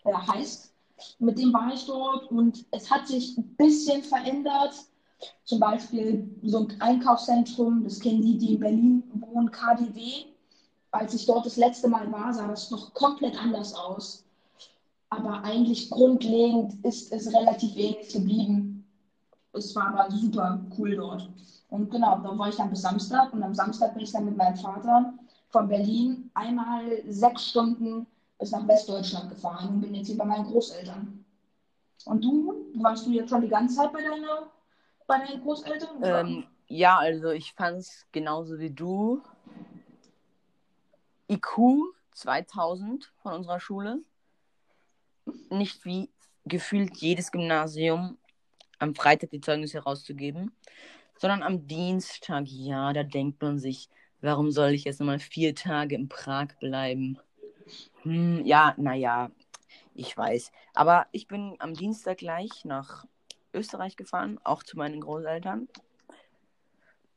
äh, 0.06 0.14
heißt. 0.14 0.72
Mit 1.20 1.40
dem 1.40 1.52
war 1.54 1.74
ich 1.74 1.86
dort 1.86 2.30
und 2.32 2.66
es 2.72 2.90
hat 2.90 3.08
sich 3.08 3.38
ein 3.38 3.56
bisschen 3.58 4.04
verändert. 4.04 4.76
Zum 5.44 5.60
Beispiel 5.60 6.30
so 6.44 6.60
ein 6.60 6.82
Einkaufszentrum, 6.82 7.84
das 7.84 8.00
kennen 8.00 8.22
die, 8.22 8.38
die 8.38 8.54
in 8.54 8.60
Berlin 8.60 9.04
wohnen, 9.14 9.52
KDW. 9.52 10.26
Als 10.92 11.14
ich 11.14 11.26
dort 11.26 11.46
das 11.46 11.58
letzte 11.58 11.88
Mal 11.88 12.12
war, 12.12 12.34
sah 12.34 12.48
das 12.48 12.70
noch 12.70 12.94
komplett 12.94 13.36
anders 13.42 13.74
aus. 13.74 14.24
Aber 15.10 15.44
eigentlich 15.44 15.90
grundlegend 15.90 16.84
ist 16.86 17.12
es 17.12 17.34
relativ 17.34 17.76
ähnlich 17.76 18.14
geblieben. 18.14 18.73
Es 19.54 19.76
war 19.76 19.88
aber 19.88 20.12
super 20.12 20.60
cool 20.78 20.96
dort. 20.96 21.30
Und 21.70 21.90
genau, 21.90 22.20
da 22.20 22.38
war 22.38 22.50
ich 22.50 22.56
dann 22.56 22.70
bis 22.70 22.82
Samstag 22.82 23.34
und 23.34 23.44
am 23.44 23.54
Samstag 23.54 23.94
bin 23.94 24.04
ich 24.04 24.12
dann 24.12 24.26
mit 24.26 24.38
meinem 24.38 24.56
Vater 24.56 25.14
von 25.50 25.68
Berlin 25.68 26.30
einmal 26.34 27.04
sechs 27.08 27.50
Stunden 27.50 28.08
bis 28.40 28.52
nach 28.52 28.68
Westdeutschland 28.68 29.30
gefahren 29.30 29.70
und 29.70 29.82
bin 29.82 29.96
jetzt 29.96 30.08
hier 30.08 30.18
bei 30.18 30.26
meinen 30.26 30.46
Großeltern. 30.46 31.24
Und 32.06 32.24
du, 32.24 32.66
warst 32.76 33.06
du 33.06 33.12
jetzt 33.12 33.30
schon 33.30 33.42
die 33.42 33.48
ganze 33.48 33.76
Zeit 33.76 33.94
bei, 33.94 34.02
deiner, 34.02 34.52
bei 35.08 35.20
deinen 35.20 35.42
Großeltern? 35.42 36.04
Ähm, 36.04 36.48
ja, 36.68 36.98
also 36.98 37.30
ich 37.30 37.54
fand 37.54 37.78
es 37.78 38.06
genauso 38.12 38.60
wie 38.60 38.72
du. 38.72 39.22
IQ 41.30 41.94
2000 42.12 43.12
von 43.22 43.34
unserer 43.34 43.60
Schule. 43.60 44.00
Nicht 45.50 45.86
wie 45.86 46.10
gefühlt 46.46 46.98
jedes 46.98 47.32
Gymnasium 47.32 48.18
am 48.80 48.96
Freitag 48.96 49.32
die 49.32 49.42
Zeugnisse 49.42 49.80
herauszugeben, 49.80 50.52
sondern 51.18 51.44
am 51.44 51.68
Dienstag. 51.68 52.46
Ja, 52.48 52.94
da 52.94 53.04
denkt 53.04 53.42
man 53.42 53.60
sich, 53.60 53.90
warum 54.22 54.52
soll 54.52 54.72
ich 54.72 54.84
jetzt 54.84 55.00
nochmal 55.00 55.20
vier 55.20 55.56
Tage 55.56 55.96
in 55.96 56.10
Prag 56.10 56.48
bleiben? 56.60 57.18
Hm, 58.04 58.44
ja, 58.46 58.74
naja, 58.78 59.32
ich 59.96 60.16
weiß. 60.18 60.52
Aber 60.74 61.08
ich 61.12 61.28
bin 61.28 61.56
am 61.60 61.74
Dienstag 61.74 62.18
gleich 62.18 62.66
nach 62.66 63.06
Österreich 63.54 63.96
gefahren, 63.96 64.40
auch 64.44 64.64
zu 64.64 64.78
meinen 64.78 65.02
Großeltern. 65.02 65.68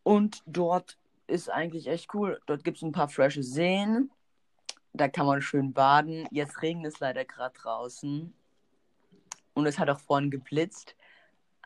Und 0.02 0.42
dort 0.46 0.98
ist 1.26 1.50
eigentlich 1.50 1.88
echt 1.88 2.14
cool. 2.14 2.40
Dort 2.46 2.62
gibt 2.62 2.76
es 2.76 2.82
ein 2.82 2.92
paar 2.92 3.08
frische 3.08 3.42
Seen. 3.42 4.10
Da 4.92 5.08
kann 5.08 5.26
man 5.26 5.42
schön 5.42 5.72
baden. 5.72 6.28
Jetzt 6.30 6.62
regnet 6.62 6.94
es 6.94 7.00
leider 7.00 7.24
gerade 7.24 7.58
draußen. 7.58 8.32
Und 9.54 9.66
es 9.66 9.78
hat 9.78 9.90
auch 9.90 9.98
vorhin 9.98 10.30
geblitzt. 10.30 10.94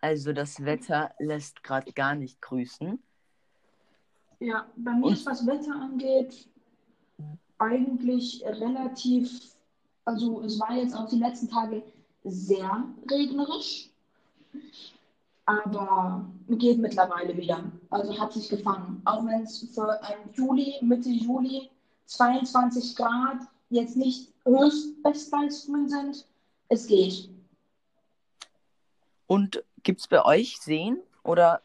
Also 0.01 0.33
das 0.33 0.65
Wetter 0.65 1.13
lässt 1.19 1.63
gerade 1.63 1.93
gar 1.93 2.15
nicht 2.15 2.41
grüßen. 2.41 2.99
Ja, 4.39 4.67
bei 4.77 4.93
mir 4.93 5.13
ist, 5.13 5.27
was 5.27 5.47
Wetter 5.47 5.75
angeht, 5.75 6.49
eigentlich 7.59 8.43
relativ, 8.45 9.55
also 10.07 10.43
es 10.43 10.59
war 10.59 10.75
jetzt 10.75 10.95
auch 10.95 11.09
die 11.09 11.19
letzten 11.19 11.49
Tage 11.49 11.83
sehr 12.25 12.85
regnerisch, 13.11 13.91
aber 15.45 16.25
geht 16.49 16.79
mittlerweile 16.79 17.37
wieder. 17.37 17.71
Also 17.91 18.19
hat 18.19 18.33
sich 18.33 18.49
gefangen. 18.49 19.03
Auch 19.05 19.25
wenn 19.27 19.43
es 19.43 19.69
für 19.75 20.03
einen 20.03 20.33
Juli, 20.33 20.77
Mitte 20.81 21.11
Juli 21.11 21.71
22 22.07 22.97
Grad 22.97 23.43
jetzt 23.69 23.97
nicht 23.97 24.33
höchst 24.45 25.03
bestfallsgrün 25.03 25.89
sind, 25.89 26.27
es 26.69 26.87
geht. 26.87 27.29
Und 29.27 29.63
Gibt 29.83 30.01
es 30.01 30.09
bei 30.09 30.25
euch 30.25 30.59
Seen 30.61 30.99
oder, 31.23 31.61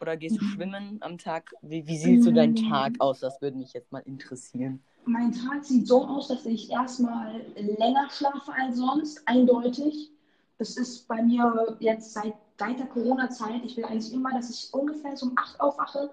oder 0.00 0.16
gehst 0.16 0.40
du 0.40 0.44
mhm. 0.44 0.48
schwimmen 0.48 0.98
am 1.00 1.18
Tag? 1.18 1.52
Wie, 1.62 1.86
wie 1.86 1.98
sieht 1.98 2.22
so 2.22 2.30
dein 2.30 2.52
mhm. 2.52 2.68
Tag 2.68 2.94
aus? 2.98 3.20
Das 3.20 3.40
würde 3.40 3.56
mich 3.56 3.72
jetzt 3.72 3.90
mal 3.92 4.02
interessieren. 4.06 4.82
Mein 5.04 5.32
Tag 5.32 5.64
sieht 5.64 5.86
so 5.86 6.04
aus, 6.04 6.28
dass 6.28 6.46
ich 6.46 6.70
erstmal 6.70 7.40
länger 7.54 8.08
schlafe 8.10 8.52
als 8.60 8.76
sonst, 8.76 9.22
eindeutig. 9.26 10.10
Das 10.58 10.76
ist 10.76 11.06
bei 11.06 11.22
mir 11.22 11.76
jetzt 11.80 12.12
seit, 12.12 12.34
seit 12.58 12.78
der 12.78 12.86
Corona-Zeit. 12.86 13.64
Ich 13.64 13.76
will 13.76 13.84
eigentlich 13.84 14.12
immer, 14.12 14.32
dass 14.32 14.50
ich 14.50 14.72
ungefähr 14.74 15.14
um 15.22 15.32
8 15.36 15.60
aufwache. 15.60 16.10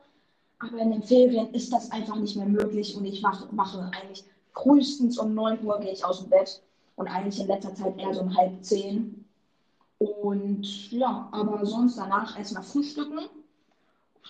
Aber 0.60 0.78
in 0.78 0.92
den 0.92 1.04
Ferien 1.04 1.54
ist 1.54 1.74
das 1.74 1.92
einfach 1.92 2.16
nicht 2.18 2.36
mehr 2.36 2.46
möglich 2.46 2.96
und 2.96 3.06
ich 3.06 3.24
wache, 3.24 3.48
wache 3.52 3.92
eigentlich 3.94 4.24
frühestens 4.54 5.18
um 5.18 5.34
9 5.34 5.64
Uhr 5.64 5.80
gehe 5.80 5.92
ich 5.92 6.06
aus 6.06 6.20
dem 6.20 6.30
Bett 6.30 6.62
und 6.96 7.08
eigentlich 7.08 7.40
in 7.40 7.48
letzter 7.48 7.74
Zeit 7.74 7.98
eher 7.98 8.14
so 8.14 8.22
um 8.22 8.36
halb 8.36 8.64
zehn. 8.64 9.23
Und 10.00 10.92
ja, 10.92 11.30
aber 11.32 11.66
sonst 11.66 11.98
danach 11.98 12.38
erstmal 12.38 12.64
frühstücken. 12.64 13.20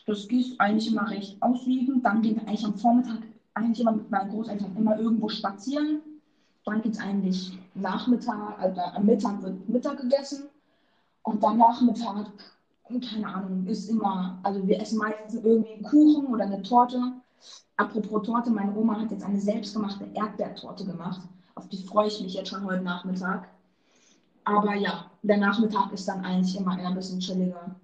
Das 0.06 0.28
geht 0.28 0.60
eigentlich 0.60 0.92
immer 0.92 1.10
recht 1.10 1.42
auswiegend. 1.42 2.06
Dann 2.06 2.22
gehen 2.22 2.36
wir 2.36 2.48
eigentlich 2.48 2.66
am 2.66 2.78
Vormittag 2.78 3.20
eigentlich 3.54 3.80
immer 3.80 3.94
mit 3.94 4.10
meinen 4.10 4.32
Großeltern 4.32 4.76
immer 4.76 4.98
irgendwo 4.98 5.30
spazieren. 5.30 6.02
Dann 6.66 6.82
geht 6.82 6.94
es 6.94 7.00
eigentlich 7.00 7.58
Nachmittag, 7.74 8.60
also 8.60 8.82
am 8.82 9.06
Mittag 9.06 9.42
wird 9.42 9.68
Mittag 9.70 9.98
gegessen. 10.02 10.46
Und 11.24 11.44
dann 11.44 11.58
Nachmittag, 11.58 12.32
keine 13.12 13.28
Ahnung, 13.28 13.66
ist 13.68 13.90
immer, 13.90 14.40
also 14.44 14.66
wir 14.68 14.80
essen 14.82 14.98
meistens 14.98 15.44
irgendwie 15.44 15.74
einen 15.74 15.84
Kuchen 15.84 16.28
oder 16.28 16.46
eine 16.46 16.62
Torte. 16.62 17.00
Apropos 17.78 18.24
Torte, 18.24 18.52
meine 18.52 18.76
Oma 18.76 19.00
hat 19.00 19.12
jetzt 19.12 19.24
eine 19.24 19.40
selbstgemachte 19.40 20.10
Erdbeertorte 20.14 20.86
gemacht. 20.86 21.22
Auf 21.56 21.68
die 21.70 21.84
freue 21.84 22.08
ich 22.08 22.22
mich 22.22 22.34
jetzt 22.34 22.50
schon 22.50 22.66
heute 22.66 22.84
Nachmittag. 22.84 23.50
Aber 24.46 24.76
ja, 24.76 25.10
der 25.22 25.38
Nachmittag 25.38 25.92
ist 25.94 26.08
dann 26.08 26.24
eigentlich 26.26 26.58
immer 26.58 26.78
eher 26.78 26.88
ein 26.88 26.96
bisschen 26.96 27.20
chilliger. 27.20 27.76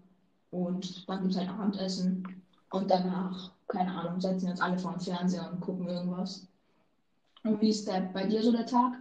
Und 0.51 1.08
dann 1.08 1.22
gibt 1.22 1.32
es 1.32 1.39
halt 1.39 1.50
Abendessen. 1.50 2.44
Und 2.72 2.89
danach, 2.89 3.51
keine 3.68 3.92
Ahnung, 3.92 4.20
setzen 4.20 4.44
wir 4.44 4.51
uns 4.51 4.62
alle 4.62 4.78
vor 4.78 4.92
den 4.92 5.01
Fernseher 5.01 5.50
und 5.51 5.60
gucken 5.62 5.88
irgendwas. 5.88 6.48
Und 7.44 7.62
wie 7.62 7.70
ist 7.70 7.88
der 7.88 8.01
bei 8.01 8.25
dir 8.25 8.44
so 8.44 8.51
der 8.51 8.66
Tag? 8.66 8.94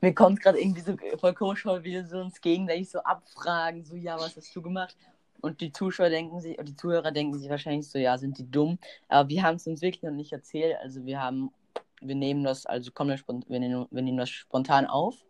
Mir 0.00 0.14
kommt 0.14 0.40
gerade 0.40 0.60
irgendwie 0.60 0.82
so 0.82 0.94
voll 1.18 1.34
komisch 1.34 1.62
vor, 1.62 1.82
wie 1.82 1.92
wir 1.92 2.20
uns 2.20 2.40
gegenseitig 2.40 2.90
so 2.90 2.98
abfragen, 3.00 3.84
so, 3.84 3.96
ja, 3.96 4.16
was 4.16 4.36
hast 4.36 4.54
du 4.54 4.62
gemacht? 4.62 4.96
Und 5.40 5.60
die 5.60 5.72
Zuschauer 5.72 6.10
denken 6.10 6.40
sich, 6.40 6.56
die 6.62 6.76
Zuhörer 6.76 7.10
denken 7.10 7.38
sich 7.38 7.50
wahrscheinlich 7.50 7.88
so, 7.88 7.98
ja, 7.98 8.16
sind 8.16 8.38
die 8.38 8.50
dumm. 8.50 8.78
Aber 9.08 9.28
wir 9.28 9.42
haben 9.42 9.56
es 9.56 9.66
uns 9.66 9.82
wirklich 9.82 10.02
noch 10.02 10.10
nicht 10.10 10.32
erzählt. 10.32 10.76
Also 10.82 11.04
wir 11.04 11.20
haben, 11.20 11.52
wir 12.00 12.14
nehmen 12.14 12.44
das, 12.44 12.64
also 12.66 12.90
kommen 12.92 13.18
wir, 13.48 13.60
nehmen, 13.60 13.86
wir 13.90 14.02
nehmen 14.02 14.18
das 14.18 14.30
spontan 14.30 14.86
auf. 14.86 15.24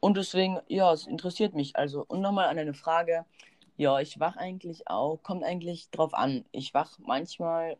Und 0.00 0.16
deswegen, 0.16 0.60
ja, 0.68 0.92
es 0.92 1.06
interessiert 1.06 1.54
mich. 1.54 1.76
Also, 1.76 2.04
und 2.06 2.20
nochmal 2.20 2.48
an 2.48 2.58
eine 2.58 2.74
Frage. 2.74 3.24
Ja, 3.76 4.00
ich 4.00 4.18
wach 4.18 4.36
eigentlich 4.36 4.88
auch, 4.88 5.22
kommt 5.22 5.44
eigentlich 5.44 5.90
drauf 5.90 6.14
an. 6.14 6.44
Ich 6.52 6.74
wach 6.74 6.98
manchmal 6.98 7.78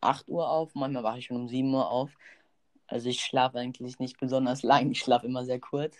8 0.00 0.28
Uhr 0.28 0.48
auf, 0.48 0.74
manchmal 0.74 1.02
wache 1.02 1.18
ich 1.18 1.26
schon 1.26 1.36
um 1.36 1.48
7 1.48 1.72
Uhr 1.74 1.90
auf. 1.90 2.10
Also 2.86 3.10
ich 3.10 3.20
schlafe 3.20 3.58
eigentlich 3.58 3.98
nicht 3.98 4.18
besonders 4.18 4.62
lang, 4.62 4.90
ich 4.90 5.00
schlafe 5.00 5.26
immer 5.26 5.44
sehr 5.44 5.60
kurz. 5.60 5.96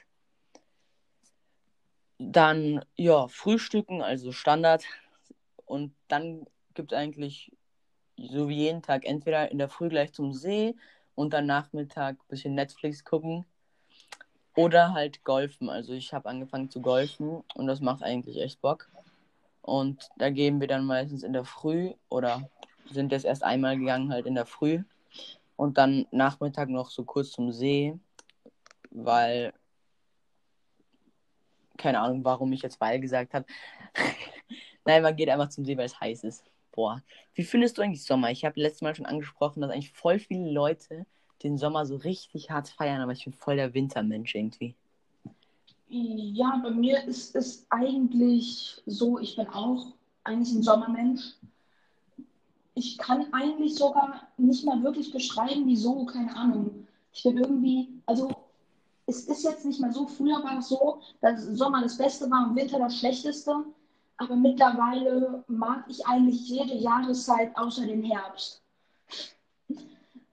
Dann, 2.19 2.85
ja, 2.97 3.29
Frühstücken, 3.29 4.03
also 4.03 4.33
Standard. 4.33 4.85
Und 5.67 5.95
dann 6.09 6.47
gibt 6.75 6.93
es 6.93 6.99
eigentlich 6.99 7.53
so 8.17 8.49
wie 8.49 8.57
jeden 8.57 8.83
Tag 8.83 9.05
entweder 9.05 9.51
in 9.51 9.59
der 9.59 9.69
Früh 9.69 9.89
gleich 9.89 10.13
zum 10.13 10.33
See 10.33 10.75
und 11.15 11.33
dann 11.33 11.47
Nachmittag 11.47 12.17
ein 12.17 12.29
bisschen 12.29 12.55
Netflix 12.55 13.05
gucken. 13.05 13.45
Oder 14.59 14.93
halt 14.93 15.23
golfen. 15.23 15.71
Also 15.71 15.93
ich 15.93 16.13
habe 16.13 16.29
angefangen 16.29 16.69
zu 16.69 16.81
golfen 16.81 17.45
und 17.55 17.69
das 17.69 17.81
macht 17.81 18.03
eigentlich 18.03 18.39
echt 18.39 18.61
Bock. 18.61 18.91
Und 19.63 20.11
da 20.17 20.31
gehen 20.31 20.61
wir 20.61 20.67
dann 20.67 20.85
meistens 20.85 21.23
in 21.23 21.33
der 21.33 21.45
Früh 21.45 21.93
oder 22.09 22.51
sind 22.91 23.13
jetzt 23.13 23.25
erst 23.25 23.45
einmal 23.45 23.79
gegangen, 23.79 24.13
halt 24.13 24.27
in 24.27 24.35
der 24.35 24.47
Früh. 24.47 24.83
Und 25.55 25.79
dann 25.79 26.07
Nachmittag 26.11 26.71
noch 26.71 26.91
so 26.91 27.05
kurz 27.05 27.31
zum 27.31 27.53
See, 27.53 27.97
weil 28.91 29.53
keine 31.77 32.01
Ahnung, 32.01 32.25
warum 32.25 32.53
ich 32.53 32.63
jetzt 32.63 32.81
weil 32.81 32.99
gesagt 32.99 33.35
habe. 33.35 33.47
Nein, 34.85 35.05
man 35.05 35.15
geht 35.15 35.29
einfach 35.29 35.51
zum 35.51 35.67
See, 35.67 35.77
weil 35.77 35.87
es 35.87 36.01
heiß 36.01 36.25
ist. 36.25 36.43
Boah, 36.73 37.05
wie 37.35 37.45
findest 37.45 37.79
du 37.79 37.83
eigentlich 37.83 38.03
Sommer? 38.03 38.33
Ich 38.33 38.45
habe 38.45 38.61
letztes 38.61 38.83
Mal 38.83 38.97
schon 38.97 39.07
angesprochen, 39.07 39.61
dass 39.61 39.71
eigentlich 39.71 39.93
voll 39.93 40.19
viele 40.19 40.51
Leute 40.51 41.07
den 41.43 41.59
Sommer 41.59 41.87
so 41.87 41.97
richtig 41.97 42.51
hart 42.51 42.69
feiern, 42.69 43.01
aber 43.01 43.13
ich 43.13 43.25
bin 43.25 43.33
voll 43.33 43.57
der 43.57 43.75
Wintermensch 43.75 44.35
irgendwie. 44.35 44.75
Ja, 45.89 46.61
bei 46.63 46.71
mir 46.71 47.03
ist 47.05 47.35
es 47.35 47.67
eigentlich 47.71 48.83
so, 48.87 49.19
ich 49.19 49.37
bin 49.37 49.49
auch 49.49 49.87
eigentlich 50.25 50.55
ein 50.55 50.63
Sommermensch. 50.63 51.35
Ich 52.75 52.99
kann 52.99 53.33
eigentlich 53.33 53.75
sogar 53.75 54.29
nicht 54.37 54.65
mal 54.65 54.83
wirklich 54.83 55.11
beschreiben, 55.11 55.67
wieso, 55.67 56.05
keine 56.05 56.37
Ahnung. 56.37 56.87
Ich 57.13 57.23
bin 57.23 57.39
irgendwie, 57.39 57.89
also 58.07 58.31
es 59.07 59.25
ist 59.25 59.43
jetzt 59.45 59.65
nicht 59.65 59.81
mehr 59.81 59.93
so, 59.93 60.07
früher 60.07 60.45
war 60.45 60.59
es 60.59 60.69
so, 60.69 61.01
dass 61.23 61.43
Sommer 61.45 61.83
das 61.83 61.97
Beste 61.97 62.31
war 62.31 62.49
und 62.49 62.57
Winter 62.57 62.79
das 62.79 62.99
Schlechteste. 62.99 63.65
Aber 64.19 64.37
mittlerweile 64.37 65.45
mag 65.47 65.85
ich 65.89 66.05
eigentlich 66.07 66.49
jede 66.49 66.75
Jahreszeit 66.75 67.57
außer 67.57 67.87
den 67.87 68.03
Herbst. 68.03 68.63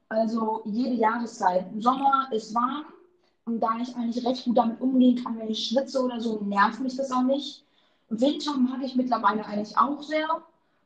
Also 0.10 0.62
jede 0.66 0.96
Jahreszeit. 0.96 1.66
Im 1.72 1.82
Sommer 1.82 2.30
ist 2.32 2.54
warm 2.54 2.86
und 3.46 3.60
da 3.60 3.70
ich 3.82 3.96
eigentlich 3.96 4.26
recht 4.26 4.46
gut 4.46 4.58
damit 4.58 4.80
umgehen 4.82 5.24
kann, 5.24 5.38
wenn 5.38 5.50
ich 5.50 5.68
schwitze 5.68 6.04
oder 6.04 6.20
so, 6.20 6.42
nervt 6.42 6.80
mich 6.80 6.96
das 6.96 7.12
auch 7.12 7.24
nicht. 7.24 7.64
Winter 8.10 8.56
mag 8.58 8.82
ich 8.84 8.96
mittlerweile 8.96 9.46
eigentlich 9.46 9.78
auch 9.78 10.02
sehr. 10.02 10.28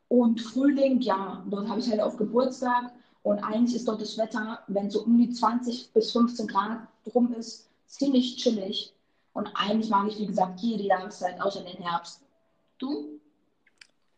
Und 0.08 0.40
Frühling, 0.40 1.00
ja, 1.00 1.44
dort 1.48 1.68
habe 1.68 1.80
ich 1.80 1.88
halt 1.88 2.00
auf 2.00 2.16
Geburtstag. 2.16 2.92
Und 3.22 3.38
eigentlich 3.40 3.76
ist 3.76 3.86
dort 3.86 4.00
das 4.00 4.16
Wetter, 4.16 4.60
wenn 4.68 4.90
so 4.90 5.04
um 5.04 5.18
die 5.18 5.30
20 5.30 5.92
bis 5.92 6.12
15 6.12 6.46
Grad 6.46 6.88
rum 7.14 7.32
ist, 7.34 7.68
ziemlich 7.86 8.36
chillig. 8.36 8.94
Und 9.34 9.48
eigentlich 9.54 9.90
mag 9.90 10.08
ich, 10.08 10.18
wie 10.18 10.26
gesagt, 10.26 10.60
jede 10.60 10.84
Jahreszeit 10.84 11.40
außer 11.40 11.62
den 11.62 11.82
Herbst. 11.82 12.22
Du? 12.78 13.20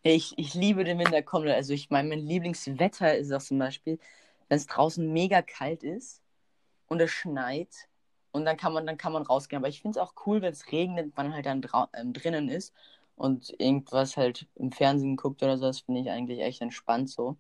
Ich, 0.03 0.33
ich 0.37 0.55
liebe 0.55 0.85
den 0.85 0.99
Winter 0.99 1.23
komplett. 1.23 1.57
Also 1.57 1.75
ich 1.75 1.91
meine, 1.91 2.09
mein 2.09 2.21
Lieblingswetter 2.21 3.17
ist 3.19 3.33
auch 3.33 3.43
zum 3.43 3.59
Beispiel, 3.59 3.99
wenn 4.49 4.57
es 4.57 4.67
draußen 4.67 5.13
mega 5.13 5.43
kalt 5.43 5.83
ist 5.83 6.23
und 6.87 7.01
es 7.01 7.11
schneit 7.11 7.89
und 8.33 8.45
dann 8.45 8.57
kann 8.57 8.73
man, 8.73 8.87
dann 8.87 8.99
kann 8.99 9.13
man 9.13 9.23
rausgehen. 9.23 9.61
Aber 9.61 9.69
ich 9.69 9.83
finde 9.83 9.99
es 9.99 10.03
auch 10.03 10.15
cool, 10.27 10.43
wenn 10.43 10.53
es 10.53 10.73
regnet, 10.73 11.17
man 11.17 11.33
halt 11.35 11.47
dann 11.47 11.63
ähm, 11.95 12.13
drinnen 12.13 12.49
ist 12.49 12.73
und 13.17 13.55
irgendwas 13.61 14.17
halt 14.17 14.47
im 14.55 14.73
Fernsehen 14.73 15.17
guckt 15.17 15.43
oder 15.43 15.59
so. 15.59 15.67
Das 15.67 15.81
finde 15.81 16.01
ich 16.01 16.11
eigentlich 16.11 16.41
echt 16.41 16.63
entspannt 16.63 17.11
so. 17.11 17.37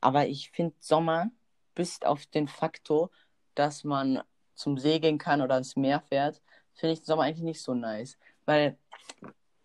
Aber 0.00 0.26
ich 0.26 0.50
finde 0.50 0.74
Sommer 0.80 1.30
bis 1.74 2.02
auf 2.02 2.26
den 2.26 2.46
Faktor, 2.46 3.10
dass 3.54 3.84
man 3.84 4.22
zum 4.54 4.78
See 4.78 5.00
gehen 5.00 5.18
kann 5.18 5.40
oder 5.40 5.56
ins 5.56 5.76
Meer 5.76 6.00
fährt, 6.00 6.40
finde 6.74 6.94
ich 6.94 7.04
Sommer 7.04 7.22
eigentlich 7.22 7.42
nicht 7.42 7.62
so 7.62 7.74
nice. 7.74 8.18
Weil, 8.44 8.76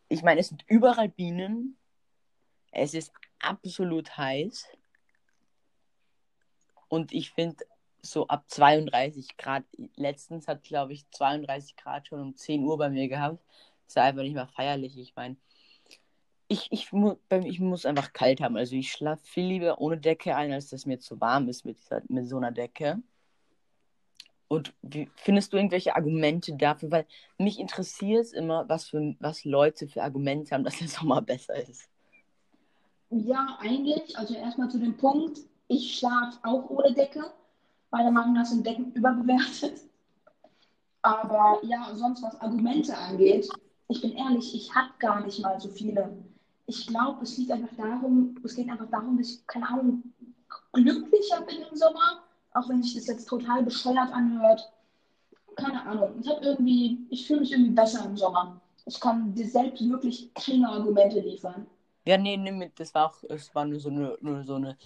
ich 0.08 0.24
meine, 0.24 0.40
es 0.40 0.48
sind 0.48 0.64
überall 0.68 1.10
Bienen. 1.10 1.78
Es 2.72 2.94
ist 2.94 3.12
absolut 3.40 4.18
heiß. 4.18 4.66
Und 6.90 7.14
ich 7.14 7.32
finde, 7.32 7.58
so 8.02 8.28
ab 8.28 8.44
32 8.48 9.38
Grad, 9.38 9.64
letztens 9.96 10.48
hat, 10.48 10.64
glaube 10.64 10.94
ich, 10.94 11.10
32 11.12 11.76
Grad 11.76 12.08
schon 12.08 12.20
um 12.20 12.36
10 12.36 12.64
Uhr 12.64 12.78
bei 12.78 12.90
mir 12.90 13.08
gehabt. 13.08 13.40
Das 13.86 13.94
ist 13.94 13.98
einfach 13.98 14.24
nicht 14.24 14.34
mehr 14.34 14.48
feierlich. 14.48 14.98
Ich 14.98 15.16
meine, 15.16 15.36
ich, 16.48 16.68
ich, 16.72 16.92
mu 16.92 17.16
ich 17.30 17.60
muss 17.60 17.86
einfach 17.86 18.14
kalt 18.14 18.42
haben. 18.42 18.58
Also 18.58 18.76
ich 18.76 18.92
schlafe 18.92 19.24
viel 19.26 19.46
lieber 19.46 19.80
ohne 19.80 19.98
Decke 19.98 20.36
ein, 20.36 20.52
als 20.52 20.70
dass 20.70 20.86
mir 20.86 21.00
zu 21.00 21.20
warm 21.22 21.48
ist 21.48 21.66
mit, 21.66 21.80
dieser, 21.80 22.02
mit 22.08 22.28
so 22.28 22.38
einer 22.38 22.52
Decke. 22.52 23.02
Und 24.48 24.74
wie, 24.82 25.10
findest 25.16 25.54
du 25.54 25.58
irgendwelche 25.58 25.96
Argumente 25.96 26.56
dafür? 26.56 26.90
Weil 26.90 27.06
mich 27.38 27.60
interessiert 27.60 28.26
es 28.26 28.34
immer, 28.34 28.68
was, 28.68 28.90
für, 28.90 29.16
was 29.20 29.46
Leute 29.46 29.88
für 29.88 30.02
Argumente 30.02 30.56
haben, 30.56 30.64
dass 30.64 30.80
der 30.80 30.88
Sommer 30.88 31.22
besser 31.22 31.56
ist. 31.56 31.88
Ja, 33.12 33.58
eigentlich. 33.60 34.18
Also 34.18 34.34
erstmal 34.34 34.70
zu 34.70 34.80
dem 34.80 34.98
Punkt, 34.98 35.40
ich 35.70 35.98
schlafe 35.98 36.38
auch 36.44 36.70
ohne 36.70 36.94
Decke. 36.94 37.24
Meiner 37.92 38.12
Meinung 38.12 38.34
nach 38.34 38.46
sind 38.46 38.66
Decken 38.66 38.92
überbewertet. 38.92 39.82
Aber 41.02 41.60
ja, 41.64 41.96
sonst 41.96 42.22
was 42.22 42.40
Argumente 42.42 42.96
angeht, 42.98 43.48
ich 43.88 44.02
bin 44.02 44.12
ehrlich, 44.12 44.54
ich 44.54 44.76
habe 44.76 44.90
gar 45.00 45.26
nicht 45.26 45.40
mal 45.40 45.58
so 45.58 45.70
viele. 45.70 46.14
Ich 46.66 46.86
glaube, 46.86 47.24
es 47.24 47.38
liegt 47.38 47.52
einfach 47.52 47.74
darum, 47.78 48.36
es 48.44 48.56
geht 48.56 48.70
einfach 48.70 48.90
darum, 48.92 49.18
dass 49.18 49.30
ich, 49.30 49.48
keine 49.48 49.70
Ahnung, 49.70 50.04
glücklicher 50.74 51.42
bin 51.42 51.62
im 51.62 51.76
Sommer 51.76 52.24
auch 52.54 52.70
wenn 52.70 52.84
sich 52.84 52.96
das 52.96 53.08
jetzt 53.08 53.28
total 53.28 53.64
bescheuert 53.64 54.12
anhört. 54.12 54.72
Keine 55.56 55.82
Ahnung. 55.86 56.16
Ich 56.22 56.30
habe 56.30 56.46
irgendwie, 56.46 57.06
ich 57.10 57.28
fühle 57.28 57.42
mich 57.42 57.52
irgendwie 57.52 57.72
besser 57.72 58.06
im 58.06 58.18
Sommer. 58.18 58.62
Ich 58.86 59.00
kann 59.00 59.34
dir 59.34 59.48
selbst 59.48 59.88
wirklich 59.88 60.34
keine 60.34 60.70
Argumente 60.70 61.20
liefern. 61.20 61.68
Ja, 62.06 62.18
nee, 62.18 62.38
nee, 62.38 62.72
das 62.76 62.94
war 62.94 63.08
auch, 63.08 63.24
es 63.30 63.54
war 63.54 63.66
nur 63.66 63.80
so 63.80 63.90
eine, 63.90 64.18
nur 64.22 64.44
so 64.44 64.56
eine, 64.56 64.78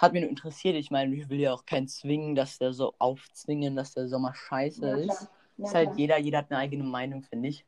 hat 0.00 0.14
mich 0.14 0.22
nur 0.22 0.30
interessiert. 0.30 0.76
Ich 0.76 0.90
meine, 0.90 1.14
ich 1.14 1.28
will 1.28 1.40
ja 1.40 1.52
auch 1.52 1.66
keinen 1.66 1.86
zwingen, 1.86 2.34
dass 2.34 2.58
der 2.58 2.72
so 2.72 2.94
aufzwingen, 2.98 3.76
dass 3.76 3.92
der 3.92 4.08
Sommer 4.08 4.34
scheiße 4.34 4.86
ja, 4.86 4.96
ist. 4.96 5.28
Ja, 5.58 5.66
ist 5.66 5.74
halt 5.74 5.90
jeder, 5.96 6.18
jeder 6.18 6.38
hat 6.38 6.50
eine 6.50 6.58
eigene 6.58 6.84
Meinung, 6.84 7.22
finde 7.22 7.50
ich. 7.50 7.66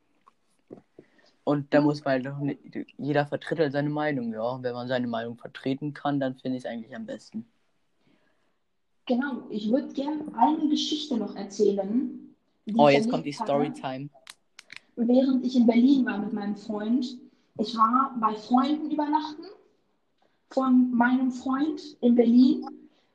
Und 1.43 1.71
da 1.73 1.81
muss 1.81 2.03
man 2.03 2.13
halt 2.13 2.25
doch 2.25 2.39
nicht, 2.39 2.59
jeder 2.97 3.27
vertritt 3.27 3.59
halt 3.59 3.73
seine 3.73 3.89
Meinung, 3.89 4.33
ja. 4.33 4.63
Wenn 4.63 4.73
man 4.73 4.87
seine 4.87 5.05
Meinung 5.05 5.37
vertreten 5.37 5.93
kann, 5.93 6.19
dann 6.19 6.35
finde 6.35 6.57
ich 6.57 6.63
es 6.63 6.69
eigentlich 6.69 6.95
am 6.95 7.05
besten. 7.05 7.45
Genau, 9.05 9.43
ich 9.51 9.69
würde 9.69 9.93
gerne 9.93 10.23
eine 10.35 10.69
Geschichte 10.69 11.17
noch 11.17 11.35
erzählen. 11.35 12.35
Oh, 12.75 12.89
jetzt 12.89 13.11
kommt 13.11 13.25
die 13.25 13.33
Storytime. 13.33 14.09
Während 14.95 15.45
ich 15.45 15.55
in 15.55 15.67
Berlin 15.67 16.05
war 16.05 16.17
mit 16.17 16.33
meinem 16.33 16.55
Freund. 16.55 17.17
Ich 17.59 17.75
war 17.75 18.15
bei 18.19 18.33
Freunden 18.35 18.89
übernachten 18.89 19.43
von 20.53 20.91
meinem 20.91 21.31
Freund 21.31 21.81
in 22.01 22.15
Berlin 22.15 22.65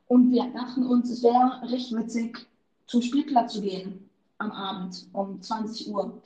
und 0.08 0.32
wir 0.32 0.50
dachten 0.50 0.84
uns, 0.86 1.10
es 1.10 1.22
wäre 1.22 1.60
recht 1.70 1.94
witzig, 1.94 2.46
zum 2.86 3.00
Spielplatz 3.00 3.52
zu 3.52 3.60
gehen 3.60 4.10
am 4.38 4.50
Abend 4.50 5.06
um 5.12 5.40
20 5.40 5.88
Uhr. 5.92 6.20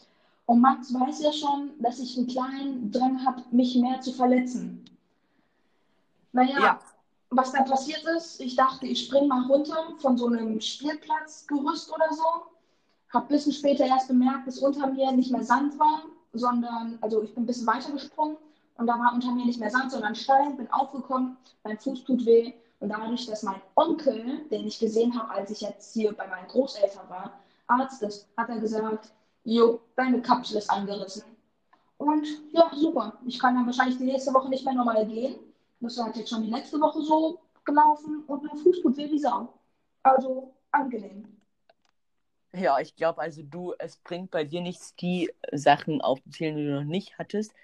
Und 0.47 0.61
Max 0.61 0.93
weiß 0.93 1.23
ja 1.23 1.33
schon, 1.33 1.71
dass 1.81 1.99
ich 1.99 2.17
einen 2.17 2.27
kleinen 2.27 2.91
Drang 2.91 3.25
habe, 3.25 3.43
mich 3.51 3.77
mehr 3.77 4.01
zu 4.01 4.13
verletzen. 4.13 4.85
Naja, 6.33 6.59
ja. 6.59 6.81
was 7.31 7.53
da 7.53 7.63
passiert 7.63 8.03
ist, 8.17 8.41
ich 8.41 8.57
dachte, 8.57 8.87
ich 8.87 9.07
springe 9.07 9.29
mal 9.29 9.47
runter 9.47 9.95
von 9.99 10.17
so 10.17 10.27
einem 10.27 10.61
Spielplatzgerüst 10.61 11.93
oder 11.93 12.13
so. 12.13 12.25
Hab 13.13 13.25
ein 13.25 13.29
bisschen 13.29 13.53
später 13.53 13.85
erst 13.85 14.09
bemerkt, 14.09 14.47
dass 14.47 14.59
unter 14.59 14.87
mir 14.87 15.13
nicht 15.13 15.31
mehr 15.31 15.45
Sand 15.45 15.79
war, 15.79 16.05
sondern, 16.33 16.99
also 17.03 17.23
ich 17.23 17.35
bin 17.35 17.43
ein 17.43 17.47
bisschen 17.47 17.67
weiter 17.67 17.93
gesprungen 17.93 18.37
und 18.77 18.87
da 18.87 18.99
war 18.99 19.13
unter 19.15 19.33
mir 19.33 19.47
nicht 19.47 19.61
mehr 19.61 19.71
Sand, 19.71 19.93
sondern 19.93 20.15
Stein, 20.15 20.57
bin 20.57 20.71
aufgekommen, 20.73 21.37
mein 21.65 21.79
Fuß 21.79 22.05
tut 22.05 22.25
weh. 22.27 22.53
Und 22.81 22.89
dadurch, 22.89 23.27
dass 23.27 23.45
mein 23.45 23.61
Onkel, 23.77 24.45
den 24.51 24.67
ich 24.67 24.79
gesehen 24.81 25.17
habe, 25.17 25.31
als 25.31 25.51
ich 25.51 25.61
jetzt 25.61 25.95
hier 25.95 26.13
bei 26.13 26.27
meinen 26.27 26.49
Großeltern 26.49 27.09
war, 27.09 27.39
Arzt 27.69 28.03
ist, 28.03 28.29
hat 28.37 28.49
er 28.49 28.59
gesagt, 28.59 29.13
jo, 29.45 29.81
deine 29.95 30.21
Kapsel 30.21 30.59
ist 30.59 30.69
angerissen. 30.69 31.23
Und 31.97 32.27
ja, 32.51 32.69
super. 32.75 33.19
Ich 33.25 33.39
kann 33.39 33.55
dann 33.55 33.67
wahrscheinlich 33.67 33.99
die 33.99 34.05
nächste 34.05 34.35
Woche 34.35 34.49
nicht 34.49 34.65
mehr 34.65 34.75
normal 34.75 35.07
gehen. 35.07 35.37
Das 35.81 35.97
hat 35.99 36.17
jetzt 36.17 36.31
schon 36.31 36.43
die 36.43 36.51
letzte 36.51 36.81
Woche 36.81 37.01
so 37.03 37.39
gelaufen 37.65 38.25
und 38.27 38.43
mein 38.43 38.57
Fuß 38.57 38.83
tut 38.83 38.97
weh 38.97 39.11
wie 39.11 39.19
Sau. 39.19 39.49
Also 40.03 40.53
angenehm. 40.73 41.25
Ja, 42.53 42.81
ich 42.81 42.97
glaube 42.97 43.21
also 43.21 43.43
du, 43.43 43.75
es 43.79 43.97
bringt 43.97 44.31
bei 44.31 44.45
dir 44.45 44.61
nichts, 44.61 44.95
die 44.97 45.33
Sachen 45.53 46.01
aufzuzählen, 46.01 46.57
die 46.57 46.65
du 46.65 46.75
noch 46.81 46.85
nicht 46.85 47.19
hattest. 47.19 47.55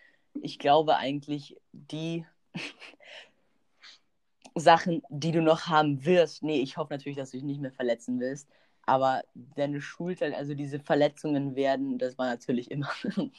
Ich 0.42 0.58
glaube 0.58 0.96
eigentlich, 0.96 1.56
die 1.72 2.26
Sachen, 4.54 5.02
die 5.08 5.32
du 5.32 5.42
noch 5.42 5.66
haben 5.66 6.04
wirst. 6.04 6.42
Nee, 6.42 6.60
ich 6.60 6.76
hoffe 6.76 6.92
natürlich, 6.92 7.18
dass 7.18 7.30
du 7.30 7.36
dich 7.36 7.44
nicht 7.44 7.60
mehr 7.60 7.72
verletzen 7.72 8.20
wirst. 8.20 8.48
Aber 8.82 9.22
deine 9.34 9.80
Schulzeit, 9.80 10.34
also 10.34 10.54
diese 10.54 10.80
Verletzungen 10.80 11.56
werden, 11.56 11.98
das 11.98 12.18
war 12.18 12.26
natürlich 12.26 12.70
immer. 12.70 12.90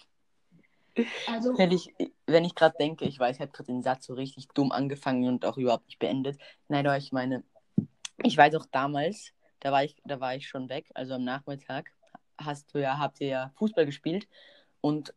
Also, 1.27 1.57
wenn 1.57 1.71
ich, 1.71 1.93
wenn 2.25 2.43
ich 2.43 2.55
gerade 2.55 2.75
denke, 2.77 3.05
ich 3.05 3.17
weiß, 3.17 3.37
ich 3.37 3.41
habe 3.41 3.51
gerade 3.51 3.67
den 3.67 3.83
Satz 3.83 4.05
so 4.05 4.15
richtig 4.15 4.49
dumm 4.49 4.73
angefangen 4.73 5.29
und 5.29 5.45
auch 5.45 5.57
überhaupt 5.57 5.87
nicht 5.87 5.99
beendet. 5.99 6.37
Nein, 6.67 6.85
aber 6.85 6.97
ich 6.97 7.13
meine, 7.13 7.43
ich 8.23 8.35
weiß 8.35 8.55
auch 8.55 8.65
damals, 8.71 9.31
da 9.59 9.71
war 9.71 9.83
ich, 9.83 9.95
da 10.03 10.19
war 10.19 10.35
ich 10.35 10.47
schon 10.47 10.67
weg, 10.67 10.89
also 10.95 11.13
am 11.13 11.23
Nachmittag 11.23 11.91
hast 12.37 12.73
du 12.73 12.81
ja, 12.81 12.97
habt 12.97 13.21
ihr 13.21 13.27
ja 13.27 13.51
Fußball 13.55 13.85
gespielt 13.85 14.27
und 14.81 15.13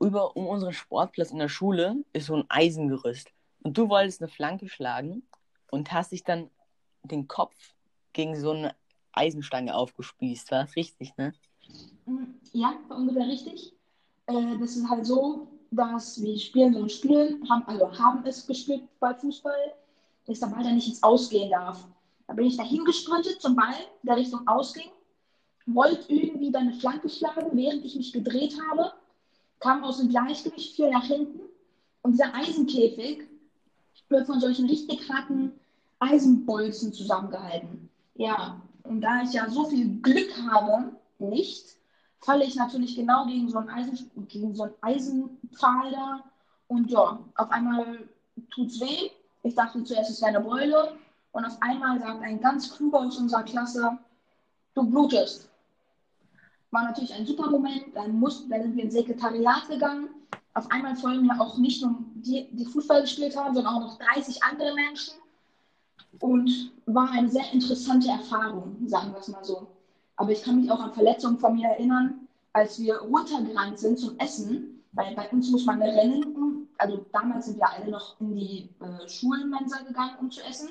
über 0.00 0.36
um 0.36 0.46
unseren 0.46 0.72
Sportplatz 0.72 1.30
in 1.30 1.38
der 1.38 1.48
Schule 1.48 1.96
ist 2.12 2.26
so 2.26 2.36
ein 2.36 2.44
Eisengerüst. 2.48 3.30
Und 3.62 3.78
du 3.78 3.88
wolltest 3.88 4.20
eine 4.20 4.28
Flanke 4.28 4.68
schlagen 4.68 5.22
und 5.70 5.92
hast 5.92 6.12
dich 6.12 6.24
dann 6.24 6.50
den 7.02 7.28
Kopf 7.28 7.54
gegen 8.12 8.38
so 8.38 8.50
eine 8.50 8.74
Eisenstange 9.12 9.74
aufgespießt. 9.74 10.50
War 10.50 10.64
das 10.64 10.76
richtig, 10.76 11.16
ne? 11.16 11.34
Mm, 12.06 12.24
ja, 12.52 12.74
war 12.88 12.98
ungefähr 12.98 13.26
richtig. 13.26 13.72
Äh, 14.26 14.58
das 14.58 14.76
ist 14.76 14.88
halt 14.88 15.06
so, 15.06 15.48
dass 15.70 16.22
wir 16.22 16.38
spielen 16.38 16.74
so 16.74 16.82
ein 16.82 16.88
Spiel, 16.88 17.40
haben, 17.48 17.66
also 17.66 17.98
haben 17.98 18.24
es 18.26 18.46
gespielt 18.46 18.82
bei 19.00 19.14
Fußball, 19.14 19.74
dass 20.26 20.40
der 20.40 20.46
Ball 20.48 20.62
dann 20.62 20.74
nicht 20.74 20.88
ins 20.88 21.02
Ausgehen 21.02 21.50
darf. 21.50 21.86
Da 22.26 22.34
bin 22.34 22.46
ich 22.46 22.56
dahin 22.56 22.84
gesprintet 22.84 23.40
zum 23.40 23.54
Ball, 23.56 23.74
der 24.02 24.16
Richtung 24.16 24.46
ausging, 24.46 24.90
wollte 25.66 26.12
irgendwie 26.12 26.50
dann 26.50 26.68
eine 26.68 26.74
Flanke 26.74 27.08
schlagen, 27.08 27.50
während 27.52 27.84
ich 27.84 27.96
mich 27.96 28.12
gedreht 28.12 28.56
habe, 28.70 28.92
kam 29.60 29.82
aus 29.84 29.98
dem 29.98 30.08
Gleichgewicht, 30.08 30.76
fiel 30.76 30.90
nach 30.90 31.04
hinten 31.04 31.40
und 32.02 32.12
dieser 32.12 32.34
Eisenkäfig 32.34 33.28
wird 34.08 34.26
von 34.26 34.40
solchen 34.40 34.68
richtig 34.68 35.08
harten 35.10 35.52
Eisenbolzen 35.98 36.92
zusammengehalten. 36.92 37.88
Ja, 38.14 38.60
und 38.84 39.00
da 39.00 39.22
ich 39.22 39.32
ja 39.32 39.48
so 39.48 39.64
viel 39.64 40.00
Glück 40.00 40.30
habe, 40.50 40.92
nicht, 41.18 41.76
falle 42.20 42.44
ich 42.44 42.56
natürlich 42.56 42.96
genau 42.96 43.26
gegen 43.26 43.48
so 43.48 43.58
einen, 43.58 43.70
Eisen, 43.70 44.10
gegen 44.28 44.54
so 44.54 44.64
einen 44.64 44.74
Eisenpfahl 44.82 45.90
da. 45.90 46.24
Und 46.68 46.90
ja, 46.90 47.18
auf 47.36 47.50
einmal 47.50 48.08
tut 48.50 48.68
es 48.68 48.80
weh. 48.80 49.10
Ich 49.42 49.54
dachte 49.54 49.82
zuerst, 49.84 50.10
es 50.10 50.20
wäre 50.20 50.36
eine 50.36 50.40
Beule. 50.40 50.96
Und 51.32 51.44
auf 51.44 51.60
einmal 51.60 51.98
sagt 52.00 52.22
ein 52.22 52.40
ganz 52.40 52.74
kluger 52.76 53.00
aus 53.00 53.18
unserer 53.18 53.42
Klasse, 53.42 53.98
du 54.74 54.84
blutest. 54.84 55.48
War 56.74 56.82
natürlich 56.82 57.14
ein 57.14 57.24
super 57.24 57.48
Moment. 57.48 57.84
Dann, 57.94 58.18
mussten, 58.18 58.50
dann 58.50 58.62
sind 58.62 58.76
wir 58.76 58.84
ins 58.84 58.94
Sekretariat 58.94 59.68
gegangen. 59.68 60.08
Auf 60.54 60.68
einmal 60.72 60.96
folgen 60.96 61.24
ja 61.24 61.38
auch 61.38 61.56
nicht 61.56 61.80
nur 61.82 61.94
die, 62.16 62.48
die 62.50 62.64
Fußball 62.64 63.02
gespielt 63.02 63.36
haben, 63.36 63.54
sondern 63.54 63.74
auch 63.74 63.80
noch 63.80 63.98
30 63.98 64.42
andere 64.42 64.74
Menschen 64.74 65.14
und 66.20 66.72
war 66.86 67.10
eine 67.10 67.28
sehr 67.28 67.52
interessante 67.52 68.08
Erfahrung, 68.08 68.76
sagen 68.86 69.12
wir 69.12 69.20
es 69.20 69.28
mal 69.28 69.44
so. 69.44 69.68
Aber 70.16 70.30
ich 70.30 70.42
kann 70.42 70.60
mich 70.60 70.70
auch 70.70 70.80
an 70.80 70.92
Verletzungen 70.92 71.38
von 71.38 71.54
mir 71.54 71.68
erinnern, 71.68 72.26
als 72.52 72.80
wir 72.80 72.96
runtergerannt 72.96 73.78
sind 73.78 73.98
zum 73.98 74.18
Essen, 74.18 74.82
weil 74.92 75.14
bei 75.14 75.28
uns 75.30 75.50
muss 75.50 75.64
man 75.66 75.80
rennen. 75.80 76.68
Also 76.78 77.04
damals 77.12 77.46
sind 77.46 77.58
wir 77.58 77.70
alle 77.70 77.90
noch 77.90 78.20
in 78.20 78.34
die 78.34 78.68
äh, 78.80 79.08
Schulmensa 79.08 79.78
gegangen, 79.86 80.16
um 80.20 80.30
zu 80.30 80.40
essen. 80.42 80.70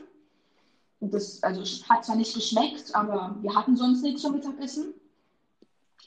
Und 0.99 1.13
das 1.13 1.41
also, 1.43 1.61
hat 1.89 2.03
zwar 2.03 2.15
nicht 2.17 2.33
geschmeckt, 2.33 2.93
aber 2.93 3.35
wir 3.41 3.55
hatten 3.55 3.77
sonst 3.77 4.01
nichts 4.01 4.21
zum 4.21 4.33
Mittagessen. 4.33 4.93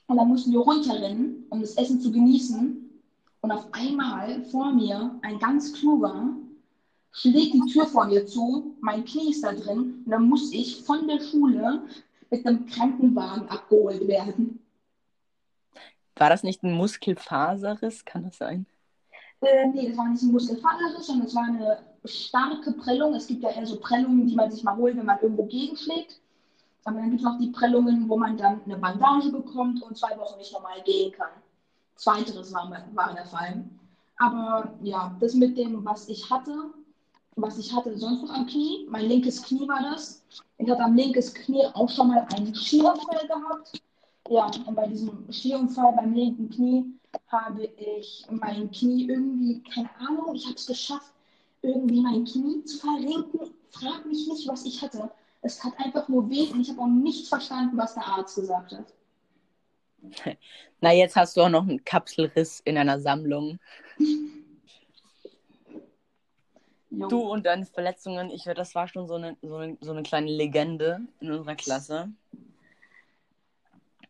Und 0.07 0.16
dann 0.16 0.29
mussten 0.29 0.53
wir 0.53 0.61
runterrennen, 0.61 1.47
um 1.51 1.61
das 1.61 1.77
Essen 1.77 2.01
zu 2.01 2.12
genießen. 2.12 2.83
Und 3.40 3.51
auf 3.53 3.69
einmal 3.73 4.42
vor 4.45 4.73
mir 4.73 5.19
ein 5.23 5.38
ganz 5.38 5.73
kluger, 5.73 6.31
schlägt 7.12 7.55
die 7.55 7.73
Tür 7.73 7.87
vor 7.87 8.07
mir 8.07 8.27
zu, 8.27 8.77
mein 8.81 9.05
Knie 9.05 9.31
ist 9.31 9.42
da 9.42 9.53
drin 9.53 10.03
und 10.05 10.11
dann 10.11 10.29
muss 10.29 10.53
ich 10.53 10.83
von 10.85 11.09
der 11.09 11.21
Schule 11.21 11.83
mit 12.31 12.47
einem 12.47 12.66
Krankenwagen 12.66 13.49
abgeholt 13.49 14.07
werden. 14.07 14.61
War 16.16 16.31
das 16.31 16.42
nicht 16.42 16.62
ein 16.62 16.73
Muskelfaserriss? 16.73 18.05
Kann 18.05 18.25
das 18.25 18.38
sein? 18.38 18.66
Äh, 19.40 19.69
nee, 19.69 19.88
das 19.88 19.99
war 19.99 20.09
nicht 20.09 20.23
ein 20.23 20.33
Muskelfaserriss, 20.33 21.07
sondern 21.07 21.27
es 21.27 21.35
war 21.35 21.45
eine 21.45 21.79
starke 22.05 22.73
Prellung. 22.73 23.14
Es 23.14 23.27
gibt 23.27 23.42
ja 23.42 23.51
eher 23.51 23.66
so 23.66 23.79
Prellungen, 23.79 24.27
die 24.27 24.35
man 24.35 24.51
sich 24.51 24.62
mal 24.62 24.77
holt, 24.77 24.97
wenn 24.97 25.07
man 25.07 25.21
irgendwo 25.21 25.45
gegenschlägt. 25.45 26.21
Aber 26.87 27.01
dann 27.01 27.11
gibt 27.11 27.20
es 27.20 27.25
noch 27.25 27.38
die 27.38 27.49
Prellungen, 27.49 28.09
wo 28.09 28.16
man 28.16 28.37
dann 28.37 28.62
eine 28.64 28.77
Bandage 28.77 29.31
bekommt 29.33 29.83
und 29.83 29.99
zwei 29.99 30.16
Wochen 30.18 30.38
nicht 30.38 30.53
normal 30.53 30.81
gehen 30.85 31.11
kann. 31.11 31.31
Zweiteres 31.96 32.53
war, 32.55 32.70
war 32.94 33.12
der 33.12 33.27
Fall. 33.27 33.64
Aber 34.18 34.72
ja, 34.83 35.16
das 35.18 35.35
mit 35.35 35.59
dem, 35.59 35.85
was 35.85 36.09
ich 36.09 36.31
hatte, 36.31 36.70
was 37.35 37.59
ich 37.59 37.75
hatte 37.75 37.99
sonst 37.99 38.22
noch 38.22 38.33
am 38.33 38.46
Knie. 38.46 38.87
Mein 38.88 39.07
linkes 39.07 39.42
Knie 39.42 39.66
war 39.66 39.83
das. 39.83 40.22
Ich 40.59 40.70
hatte 40.70 40.85
am 40.85 40.94
linkes 40.94 41.35
Knie 41.35 41.66
auch 41.75 41.88
schon 41.88 42.07
mal 42.07 42.25
einen 42.33 42.55
Skiunfall 42.55 43.27
gehabt. 43.27 43.83
Ja, 44.29 44.49
und 44.64 44.75
bei 44.77 44.87
diesem 44.87 45.27
Skiunfall 45.33 45.92
beim 45.92 46.14
linken 46.14 46.49
Knie 46.51 46.85
habe 47.27 47.64
ich 47.64 48.25
mein 48.31 48.70
Knie 48.70 49.09
irgendwie, 49.09 49.61
keine 49.62 49.90
Ahnung, 49.99 50.37
ich 50.37 50.44
habe 50.44 50.55
es 50.55 50.66
geschafft, 50.66 51.12
irgendwie 51.62 52.01
mein 52.01 52.25
Knie 52.25 52.62
zu 52.62 52.79
verrenken. 52.79 53.55
Frag 53.70 54.07
mich 54.07 54.29
nicht, 54.29 54.46
was 54.46 54.64
ich 54.64 54.81
hatte. 54.81 55.11
Es 55.47 55.63
hat 55.63 55.79
einfach 55.79 56.09
nur 56.09 56.29
weh 56.29 56.51
und 56.51 56.61
ich 56.61 56.71
habe 56.71 56.81
auch 56.81 56.89
nicht 56.89 57.29
verstanden, 57.29 57.77
was 57.77 57.95
der 57.95 58.05
Arzt 58.05 58.35
gesagt 58.35 58.73
hat. 58.73 58.93
Na, 60.81 60.93
jetzt 60.93 61.15
hast 61.15 61.37
du 61.37 61.43
auch 61.43 61.49
noch 61.49 61.63
einen 61.63 61.85
Kapselriss 61.85 62.61
in 62.65 62.77
einer 62.77 63.01
Sammlung. 63.01 63.59
Du 66.89 67.21
und 67.21 67.45
deine 67.45 67.67
Verletzungen, 67.67 68.31
ich 68.31 68.45
das 68.45 68.75
war 68.75 68.89
schon 68.89 69.07
so 69.07 69.17
eine, 69.17 69.37
so, 69.43 69.57
eine, 69.57 69.77
so 69.83 69.93
eine 69.93 70.03
kleine 70.03 70.31
Legende 70.31 71.01
in 71.21 71.31
unserer 71.31 71.55
Klasse. 71.55 72.11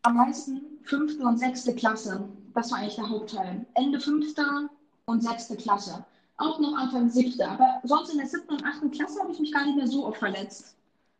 Am 0.03 0.15
meisten 0.15 0.61
fünfte 0.83 1.21
und 1.21 1.37
sechste 1.37 1.75
Klasse. 1.75 2.29
Das 2.53 2.71
war 2.71 2.77
eigentlich 2.77 2.95
der 2.95 3.09
Hauptteil. 3.09 3.65
Ende 3.73 3.99
fünfte 3.99 4.69
und 5.05 5.21
sechste 5.21 5.57
Klasse. 5.57 6.05
Auch 6.37 6.59
noch 6.59 6.77
Anfang 6.77 7.09
siebte. 7.09 7.45
Aber 7.45 7.81
sonst 7.83 8.11
in 8.11 8.19
der 8.19 8.27
siebten 8.27 8.53
und 8.53 8.63
achten 8.63 8.89
Klasse 8.89 9.19
habe 9.19 9.33
ich 9.33 9.39
mich 9.39 9.51
gar 9.51 9.65
nicht 9.65 9.75
mehr 9.75 9.87
so 9.87 10.05
oft 10.05 10.19
verletzt. 10.19 10.77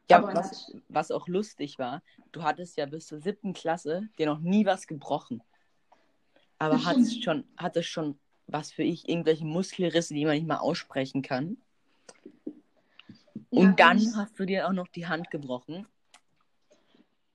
Ja, 0.09 0.19
aber 0.19 0.33
was, 0.35 0.73
was 0.87 1.11
auch 1.11 1.27
lustig 1.27 1.79
war, 1.79 2.01
du 2.31 2.43
hattest 2.43 2.77
ja 2.77 2.85
bis 2.85 3.07
zur 3.07 3.19
siebten 3.19 3.53
Klasse 3.53 4.07
dir 4.17 4.25
noch 4.25 4.39
nie 4.39 4.65
was 4.65 4.87
gebrochen. 4.87 5.43
Aber 6.59 6.85
hattest 6.85 7.23
schon, 7.23 7.43
hattest 7.57 7.89
schon 7.89 8.17
was 8.47 8.71
für 8.71 8.83
ich, 8.83 9.09
irgendwelche 9.09 9.45
Muskelrisse, 9.45 10.13
die 10.13 10.25
man 10.25 10.35
nicht 10.35 10.47
mal 10.47 10.57
aussprechen 10.57 11.21
kann. 11.21 11.57
Ja, 13.51 13.61
und 13.61 13.79
dann 13.79 13.97
ich... 13.97 14.15
hast 14.15 14.39
du 14.39 14.45
dir 14.45 14.67
auch 14.67 14.73
noch 14.73 14.87
die 14.87 15.07
Hand 15.07 15.29
gebrochen. 15.29 15.85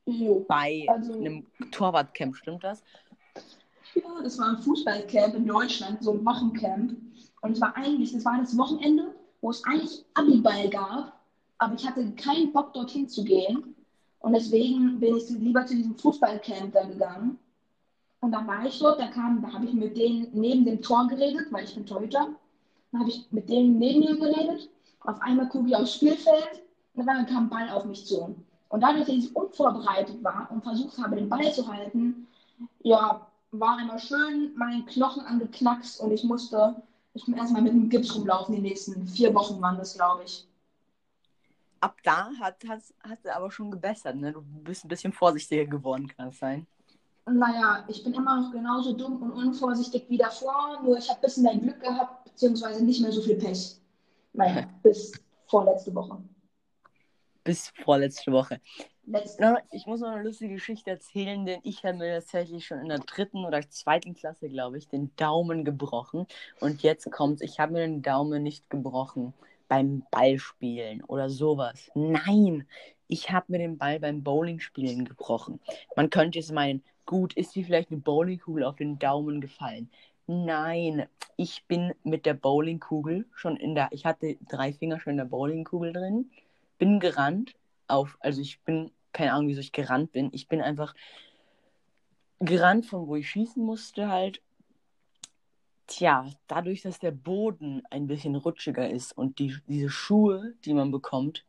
Jo. 0.07 0.45
Bei 0.49 0.85
also... 0.89 1.13
einem 1.13 1.47
Torwartcamp, 1.71 2.37
stimmt 2.37 2.65
das? 2.65 2.83
Ja, 3.95 4.23
das 4.23 4.39
war 4.39 4.57
ein 4.57 4.63
Fußballcamp 4.63 5.35
in 5.35 5.47
Deutschland, 5.47 6.03
so 6.03 6.13
ein 6.13 6.25
Wochencamp. 6.25 6.97
Und 7.43 7.53
es 7.53 7.61
war 7.61 7.77
eigentlich, 7.77 8.13
das 8.13 8.25
war 8.25 8.39
das 8.39 8.57
Wochenende, 8.57 9.15
wo 9.41 9.51
es 9.51 9.63
eigentlich 9.65 10.05
Abiball 10.15 10.71
gab, 10.71 11.22
aber 11.63 11.75
ich 11.75 11.87
hatte 11.87 12.11
keinen 12.13 12.53
Bock, 12.53 12.73
dorthin 12.73 13.09
zu 13.09 13.23
gehen. 13.23 13.75
Und 14.19 14.33
deswegen 14.33 14.99
bin 14.99 15.17
ich 15.17 15.31
lieber 15.31 15.65
zu 15.65 15.77
diesem 15.77 15.97
Fußballcamp 15.97 16.73
da 16.73 16.85
gegangen. 16.85 17.39
Und 18.21 18.33
dann 18.33 18.47
war 18.47 18.67
ich 18.67 18.79
dort, 18.79 19.01
da 19.01 19.09
kam, 19.09 19.43
da 19.43 19.53
habe 19.53 19.65
ich 19.67 19.73
mit 19.73 19.97
denen 19.97 20.29
neben 20.33 20.65
dem 20.65 20.83
Tor 20.83 21.07
geredet, 21.07 21.47
weil 21.51 21.65
ich 21.65 21.75
bin 21.75 21.87
Torhüter. 21.87 22.29
Dann 22.91 23.01
habe 23.01 23.11
ich 23.11 23.27
mit 23.31 23.49
denen 23.49 23.79
neben 23.79 24.01
mir 24.01 24.17
geredet. 24.17 24.71
Auf 25.01 25.21
einmal 25.21 25.49
gucke 25.49 25.69
ich 25.69 25.77
aufs 25.77 25.95
Spielfeld 25.95 26.63
und 26.95 27.07
dann 27.07 27.27
kam 27.27 27.45
ein 27.45 27.51
Ball 27.51 27.71
auf 27.71 27.85
mich 27.85 28.07
zu. 28.07 28.35
Und 28.69 28.81
dadurch, 28.81 29.07
dass 29.07 29.15
ich 29.15 29.35
unvorbereitet 29.35 30.23
war 30.23 30.49
und 30.53 30.63
versucht 30.63 30.99
habe, 30.99 31.17
den 31.17 31.29
Ball 31.29 31.53
zu 31.53 31.67
halten, 31.67 32.27
ja, 32.83 33.27
war 33.53 33.77
einmal 33.77 33.99
schön 33.99 34.53
mein 34.57 34.87
Knochen 34.87 35.25
angeknackst 35.27 36.01
und 36.01 36.11
ich 36.11 36.25
musste, 36.25 36.83
ich 37.15 37.25
bin 37.25 37.35
erstmal 37.35 37.63
mit 37.63 37.73
dem 37.73 37.89
Gips 37.89 38.15
rumlaufen. 38.17 38.55
Die 38.55 38.63
nächsten 38.63 39.07
vier 39.07 39.35
Wochen 39.35 39.61
waren 39.61 39.77
das, 39.77 39.95
glaube 39.95 40.23
ich. 40.25 40.47
Ab 41.83 41.97
da 42.05 42.31
hat, 42.41 42.63
hat, 42.69 42.81
hat 43.01 43.19
er 43.25 43.35
aber 43.35 43.51
schon 43.51 43.69
gebessert, 43.73 44.15
ne? 44.15 44.33
Du 44.33 44.41
bist 44.41 44.85
ein 44.85 44.89
bisschen 44.89 45.13
vorsichtiger 45.13 45.67
geworden, 45.67 46.07
kann 46.07 46.29
es 46.29 46.39
sein. 46.39 46.65
Naja, 47.27 47.85
ich 47.89 48.05
bin 48.05 48.15
immer 48.15 48.41
noch 48.41 48.53
genauso 48.53 48.93
dumm 48.93 49.21
und 49.21 49.33
unvorsichtig 49.33 50.05
wie 50.09 50.17
davor, 50.17 50.81
nur 50.85 50.97
ich 50.97 51.09
habe 51.09 51.19
ein 51.19 51.23
bisschen 51.23 51.43
mehr 51.43 51.57
Glück 51.57 51.81
gehabt, 51.81 52.25
beziehungsweise 52.25 52.85
nicht 52.85 53.01
mehr 53.01 53.11
so 53.11 53.21
viel 53.21 53.35
Pech. 53.35 53.77
Naja, 54.33 54.69
bis 54.85 55.11
vorletzte 55.49 55.93
Woche. 55.93 56.23
Bis 57.43 57.73
vorletzte 57.83 58.31
Woche. 58.31 58.61
Letzte. 59.05 59.57
Ich 59.73 59.87
muss 59.87 59.99
noch 59.99 60.11
eine 60.11 60.23
lustige 60.23 60.55
Geschichte 60.55 60.91
erzählen, 60.91 61.45
denn 61.45 61.59
ich 61.65 61.85
habe 61.85 61.99
mir 61.99 62.15
tatsächlich 62.21 62.65
schon 62.65 62.79
in 62.79 62.91
der 62.91 63.01
dritten 63.01 63.45
oder 63.45 63.69
zweiten 63.69 64.15
Klasse, 64.15 64.49
glaube 64.49 64.79
ich, 64.79 64.87
den 64.87 65.11
Daumen 65.17 65.65
gebrochen. 65.65 66.29
Und 66.61 66.85
jetzt 66.85 67.11
kommt's, 67.11 67.43
ich 67.43 67.59
habe 67.59 67.73
mir 67.73 67.81
den 67.81 68.03
Daumen 68.03 68.45
nicht 68.45 68.71
gebrochen 68.71 69.35
beim 69.73 70.03
Ballspielen 70.11 71.03
oder 71.05 71.31
sowas. 71.31 71.91
Nein, 71.95 72.67
ich 73.09 73.31
habe 73.31 73.47
mir 73.49 73.57
den 73.57 73.79
Ball 73.79 73.99
beim 74.01 74.23
Bowlingspielen 74.23 75.07
gebrochen. 75.07 75.61
Man 75.97 76.11
könnte 76.11 76.39
jetzt 76.39 76.53
meinen, 76.53 76.83
gut, 77.07 77.33
ist 77.33 77.55
dir 77.55 77.65
vielleicht 77.65 77.91
eine 77.91 78.01
Bowlingkugel 78.01 78.65
auf 78.65 78.77
den 78.77 78.99
Daumen 78.99 79.41
gefallen? 79.41 79.89
Nein, 80.27 81.07
ich 81.39 81.65
bin 81.69 81.95
mit 82.05 82.27
der 82.27 82.35
Bowlingkugel 82.35 83.25
schon 83.35 83.57
in 83.57 83.75
der, 83.75 83.89
ich 83.93 84.05
hatte 84.05 84.37
drei 84.47 84.75
Finger 84.75 85.01
schon 85.01 85.13
in 85.13 85.17
der 85.17 85.25
Bowlingkugel 85.25 85.95
drin, 85.95 86.31
bin 86.77 87.01
gerannt 87.01 87.55
auf, 87.89 88.19
also 88.21 88.43
ich 88.43 88.61
bin, 88.61 88.91
keine 89.15 89.33
Ahnung, 89.33 89.49
wieso 89.49 89.61
ich 89.61 89.73
gerannt 89.73 90.13
bin, 90.13 90.29
ich 90.35 90.49
bin 90.49 90.61
einfach 90.61 90.95
gerannt, 92.41 92.85
von 92.85 93.07
wo 93.07 93.17
ich 93.17 93.31
schießen 93.31 93.65
musste 93.65 94.11
halt. 94.11 94.43
Tja, 95.93 96.25
dadurch, 96.47 96.81
dass 96.81 96.99
der 97.01 97.11
Boden 97.11 97.83
ein 97.91 98.07
bisschen 98.07 98.35
rutschiger 98.35 98.89
ist 98.89 99.13
und 99.13 99.39
die, 99.39 99.55
diese 99.69 99.91
Schuhe, 99.91 100.55
die 100.65 100.73
man 100.73 100.91
bekommt, 100.91 101.45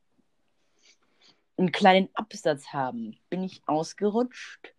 einen 1.55 1.71
kleinen 1.71 2.09
Absatz 2.13 2.73
haben, 2.73 3.17
bin 3.29 3.41
ich 3.41 3.61
ausgerutscht, 3.67 4.73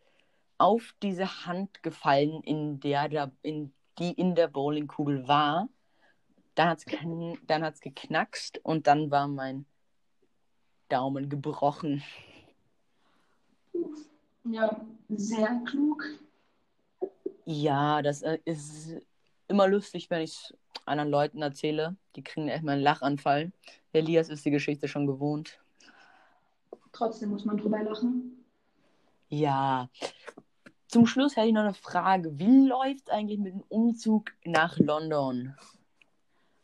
auf 0.59 0.94
diese 1.03 1.46
Hand 1.46 1.83
gefallen, 1.83 2.42
in 2.42 2.79
der, 2.81 3.09
der 3.09 3.33
in, 3.40 3.72
die 3.98 4.12
in 4.12 4.35
der 4.35 4.48
Bowlingkugel 4.48 5.27
war. 5.29 5.70
Dann 6.57 6.68
hat 6.68 6.81
es 6.81 6.85
dann 7.46 7.64
hat's 7.64 7.81
geknackst 7.81 8.59
und 8.64 8.87
dann 8.87 9.11
war 9.11 9.29
mein 9.29 9.64
Daumen 10.90 11.31
gebrochen. 11.31 12.03
Ja, 14.44 14.85
sehr 15.09 15.62
klug. 15.64 16.05
Ja, 17.46 18.03
das 18.03 18.20
äh, 18.20 18.38
ist 18.44 19.00
immer 19.48 19.68
lustig, 19.68 20.11
wenn 20.11 20.22
ich 20.22 20.30
es 20.30 20.54
anderen 20.87 21.11
Leuten 21.11 21.42
erzähle. 21.42 21.96
Die 22.16 22.22
kriegen 22.22 22.48
erstmal 22.48 22.74
einen 22.74 22.83
Lachanfall. 22.83 23.52
Elias 23.92 24.28
ist 24.28 24.44
die 24.44 24.50
Geschichte 24.50 24.88
schon 24.88 25.07
gewohnt. 25.07 25.59
Trotzdem 26.92 27.30
muss 27.30 27.44
man 27.44 27.57
drüber 27.57 27.83
lachen. 27.83 28.44
Ja. 29.28 29.88
Zum 30.88 31.07
Schluss 31.07 31.37
hätte 31.37 31.48
ich 31.48 31.54
noch 31.54 31.62
eine 31.62 31.74
Frage. 31.74 32.38
Wie 32.38 32.66
läuft 32.66 33.09
es 33.09 33.09
eigentlich 33.09 33.40
mit 33.40 33.54
dem 33.54 33.64
Umzug 33.68 34.30
nach 34.44 34.78
London? 34.78 35.54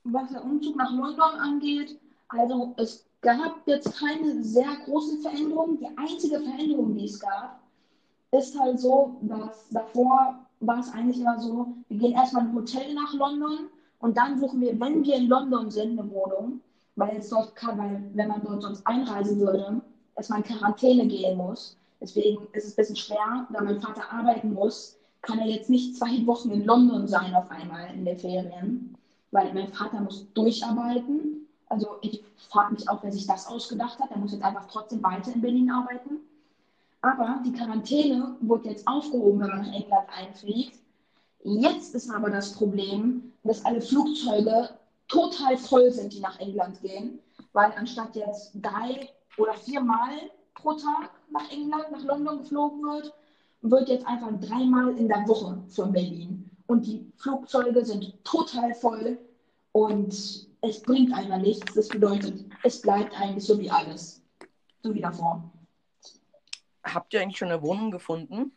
Was 0.05 0.31
der 0.31 0.45
Umzug 0.45 0.77
nach 0.77 0.93
London 0.93 1.35
angeht, 1.41 1.99
also 2.29 2.75
es 2.77 3.07
gab 3.23 3.67
jetzt 3.67 3.99
keine 3.99 4.43
sehr 4.43 4.71
großen 4.85 5.21
Veränderungen. 5.21 5.79
Die 5.79 5.99
einzige 5.99 6.41
Veränderung, 6.41 6.95
die 6.95 7.05
es 7.05 7.19
gab, 7.19 7.61
ist 8.31 8.59
halt 8.59 8.79
so, 8.79 9.19
dass 9.23 9.69
davor 9.71 10.47
war 10.61 10.79
es 10.79 10.93
eigentlich 10.93 11.21
immer 11.21 11.39
so, 11.39 11.75
wir 11.89 11.99
gehen 11.99 12.13
erstmal 12.13 12.45
in 12.45 12.51
ein 12.51 12.55
Hotel 12.55 12.95
nach 12.95 13.13
London 13.15 13.69
und 13.99 14.17
dann 14.17 14.39
suchen 14.39 14.61
wir, 14.61 14.79
wenn 14.79 15.05
wir 15.05 15.17
in 15.17 15.29
London 15.29 15.71
sind, 15.71 15.99
eine 15.99 16.11
Wohnung, 16.11 16.61
weil 16.97 17.15
jetzt 17.15 17.33
dort 17.33 17.57
kann, 17.57 17.79
weil 17.79 18.03
wenn 18.15 18.29
man 18.29 18.43
dort 18.43 18.63
sonst 18.63 18.87
einreisen 18.87 19.41
würde, 19.41 19.81
erstmal 20.17 20.41
in 20.41 20.45
Quarantäne 20.45 21.07
gehen 21.07 21.37
muss. 21.37 21.77
Deswegen 22.01 22.47
ist 22.53 22.65
es 22.65 22.73
ein 22.73 22.77
bisschen 22.77 22.97
schwer, 22.97 23.47
da 23.53 23.63
mein 23.63 23.81
Vater 23.81 24.11
arbeiten 24.11 24.55
muss, 24.55 24.97
kann 25.23 25.39
er 25.39 25.47
jetzt 25.47 25.69
nicht 25.69 25.97
zwei 25.97 26.27
Wochen 26.27 26.51
in 26.51 26.65
London 26.65 27.07
sein 27.07 27.35
auf 27.35 27.51
einmal 27.51 27.93
in 27.95 28.05
den 28.05 28.17
Ferien, 28.17 28.97
weil 29.33 29.53
mein 29.53 29.69
Vater 29.69 30.01
muss 30.01 30.27
durcharbeiten. 30.33 31.47
Also 31.69 31.97
ich 32.01 32.23
frage 32.49 32.75
mich 32.75 32.89
auch, 32.89 33.03
wer 33.03 33.13
sich 33.13 33.27
das 33.27 33.47
ausgedacht 33.47 33.99
hat. 34.01 34.11
Er 34.11 34.19
muss 34.19 34.33
jetzt 34.33 34.45
einfach 34.45 34.67
trotzdem 34.67 35.03
weiter 35.03 35.33
in 35.33 35.41
Berlin 35.41 35.71
arbeiten. 35.71 36.21
Aber 37.03 37.41
die 37.45 37.53
Quarantäne 37.53 38.37
wurde 38.41 38.69
jetzt 38.69 38.87
aufgehoben, 38.87 39.41
wenn 39.41 39.49
man 39.49 39.67
nach 39.67 39.75
England 39.75 40.09
einfliegt. 40.15 40.79
Jetzt 41.43 41.95
ist 41.95 42.11
aber 42.11 42.31
das 42.31 42.53
Problem, 42.53 43.33
dass 43.43 43.65
alle 43.65 43.81
Flugzeuge 43.81 44.69
total 45.09 45.57
voll 45.57 45.91
sind, 45.91 46.13
die 46.13 46.21
nach 46.21 46.39
England 46.41 46.81
gehen, 46.83 47.19
weil 47.53 47.73
anstatt 47.73 48.15
jetzt 48.15 48.53
drei 48.55 49.09
oder 49.39 49.55
viermal 49.55 50.31
pro 50.55 50.73
Tag 50.75 51.11
nach 51.31 51.51
England, 51.51 51.91
nach 51.91 52.05
London 52.05 52.39
geflogen 52.41 52.83
wird, 52.83 53.15
wird 53.63 53.89
jetzt 53.89 54.07
einfach 54.07 54.31
dreimal 54.41 54.97
in 54.97 55.09
der 55.09 55.27
Woche 55.27 55.63
von 55.69 55.93
Berlin. 55.93 56.51
Und 56.67 56.87
die 56.87 57.11
Flugzeuge 57.17 57.85
sind 57.85 58.13
total 58.25 58.75
voll 58.75 59.19
und 59.73 60.13
es 60.61 60.83
bringt 60.83 61.13
einfach 61.15 61.39
nichts. 61.39 61.75
Das 61.75 61.89
bedeutet, 61.89 62.45
es 62.63 62.81
bleibt 62.83 63.19
eigentlich 63.19 63.45
so 63.45 63.59
wie 63.59 63.71
alles. 63.71 64.23
So 64.83 64.95
wie 64.95 65.01
davor. 65.01 65.51
Habt 66.85 67.13
ihr 67.13 67.21
eigentlich 67.21 67.39
schon 67.39 67.49
eine 67.49 67.63
Wohnung 67.63 67.91
gefunden? 67.91 68.53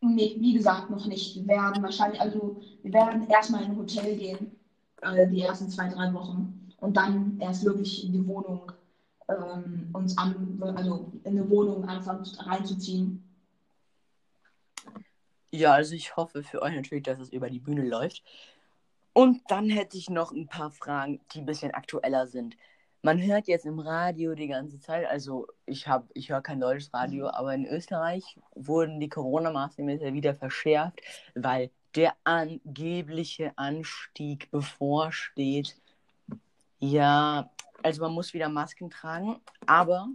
Nee, 0.00 0.36
wie 0.38 0.54
gesagt, 0.54 0.90
noch 0.90 1.06
nicht. 1.06 1.36
Wir 1.36 1.46
werden 1.46 1.82
wahrscheinlich, 1.82 2.20
also 2.20 2.60
wir 2.82 2.92
werden 2.92 3.28
erstmal 3.28 3.62
in 3.64 3.70
ein 3.70 3.76
Hotel 3.76 4.16
gehen, 4.16 4.56
äh, 5.00 5.26
die 5.28 5.40
ersten 5.40 5.70
zwei, 5.70 5.88
drei 5.88 6.12
Wochen. 6.12 6.72
Und 6.80 6.96
dann 6.96 7.38
erst 7.40 7.64
wirklich 7.64 8.04
in 8.04 8.12
die 8.12 8.26
Wohnung 8.26 8.70
ähm, 9.28 9.88
uns 9.92 10.16
an, 10.18 10.60
also 10.76 11.12
in 11.24 11.38
eine 11.38 11.48
Wohnung 11.48 11.84
anfangen 11.88 12.24
reinzuziehen. 12.38 13.22
Ja, 15.50 15.72
also 15.72 15.94
ich 15.94 16.16
hoffe 16.16 16.42
für 16.42 16.60
euch 16.62 16.74
natürlich, 16.74 17.04
dass 17.04 17.20
es 17.20 17.30
über 17.30 17.48
die 17.48 17.60
Bühne 17.60 17.86
läuft. 17.86 18.22
Und 19.12 19.42
dann 19.48 19.70
hätte 19.70 19.96
ich 19.96 20.10
noch 20.10 20.32
ein 20.32 20.48
paar 20.48 20.72
Fragen, 20.72 21.20
die 21.32 21.38
ein 21.38 21.46
bisschen 21.46 21.70
aktueller 21.70 22.26
sind. 22.26 22.56
Man 23.04 23.20
hört 23.20 23.48
jetzt 23.48 23.66
im 23.66 23.80
Radio 23.80 24.34
die 24.34 24.46
ganze 24.46 24.80
Zeit, 24.80 25.06
also 25.06 25.46
ich 25.66 25.86
habe, 25.86 26.08
ich 26.14 26.30
höre 26.30 26.40
kein 26.40 26.58
deutsches 26.58 26.94
Radio, 26.94 27.28
aber 27.28 27.52
in 27.52 27.66
Österreich 27.66 28.40
wurden 28.54 28.98
die 28.98 29.10
Corona-Maßnahmen 29.10 30.00
ja 30.00 30.14
wieder 30.14 30.34
verschärft, 30.34 31.02
weil 31.34 31.70
der 31.94 32.14
angebliche 32.24 33.52
Anstieg 33.56 34.50
bevorsteht. 34.50 35.76
Ja, 36.78 37.50
also 37.82 38.00
man 38.00 38.12
muss 38.12 38.32
wieder 38.32 38.48
Masken 38.48 38.88
tragen, 38.88 39.38
aber 39.66 40.08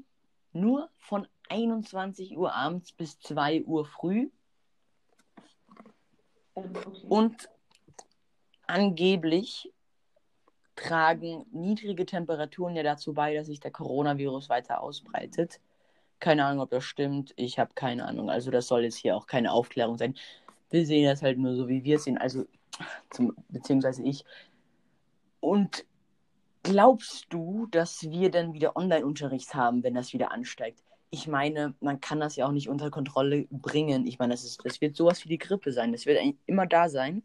nur 0.51 0.89
von 0.97 1.27
21 1.49 2.35
Uhr 2.35 2.55
abends 2.55 2.91
bis 2.91 3.19
2 3.19 3.65
Uhr 3.65 3.85
früh. 3.85 4.31
Ähm, 6.55 6.73
okay. 6.75 7.05
Und 7.07 7.49
angeblich 8.65 9.71
tragen 10.79 11.45
niedrige 11.51 12.05
Temperaturen 12.05 12.75
ja 12.75 12.83
dazu 12.83 13.13
bei, 13.13 13.33
dass 13.33 13.47
sich 13.47 13.59
der 13.59 13.71
Coronavirus 13.71 14.49
weiter 14.49 14.81
ausbreitet. 14.81 15.59
Keine 16.19 16.45
Ahnung, 16.45 16.63
ob 16.63 16.69
das 16.69 16.83
stimmt. 16.83 17.33
Ich 17.35 17.59
habe 17.59 17.71
keine 17.75 18.05
Ahnung. 18.05 18.29
Also 18.29 18.51
das 18.51 18.67
soll 18.67 18.83
jetzt 18.83 18.97
hier 18.97 19.15
auch 19.15 19.27
keine 19.27 19.51
Aufklärung 19.51 19.97
sein. 19.97 20.15
Wir 20.69 20.85
sehen 20.85 21.05
das 21.05 21.21
halt 21.21 21.37
nur 21.37 21.55
so, 21.55 21.67
wie 21.67 21.83
wir 21.83 21.97
es 21.97 22.03
sehen. 22.03 22.17
Also, 22.17 22.45
zum, 23.09 23.35
beziehungsweise 23.49 24.03
ich. 24.03 24.23
Und 25.39 25.85
glaubst 26.63 27.27
du, 27.29 27.67
dass 27.71 28.09
wir 28.09 28.31
dann 28.31 28.53
wieder 28.53 28.75
Online-Unterricht 28.75 29.53
haben, 29.53 29.83
wenn 29.83 29.95
das 29.95 30.13
wieder 30.13 30.31
ansteigt? 30.31 30.83
Ich 31.09 31.27
meine, 31.27 31.73
man 31.79 31.99
kann 31.99 32.19
das 32.19 32.35
ja 32.35 32.45
auch 32.45 32.51
nicht 32.51 32.69
unter 32.69 32.91
Kontrolle 32.91 33.47
bringen. 33.49 34.05
Ich 34.05 34.19
meine, 34.19 34.33
das, 34.33 34.43
ist, 34.43 34.63
das 34.63 34.79
wird 34.79 34.95
sowas 34.95 35.23
wie 35.25 35.29
die 35.29 35.39
Grippe 35.39 35.71
sein. 35.71 35.91
Das 35.91 36.05
wird 36.05 36.19
eigentlich 36.19 36.37
immer 36.45 36.67
da 36.67 36.87
sein. 36.87 37.23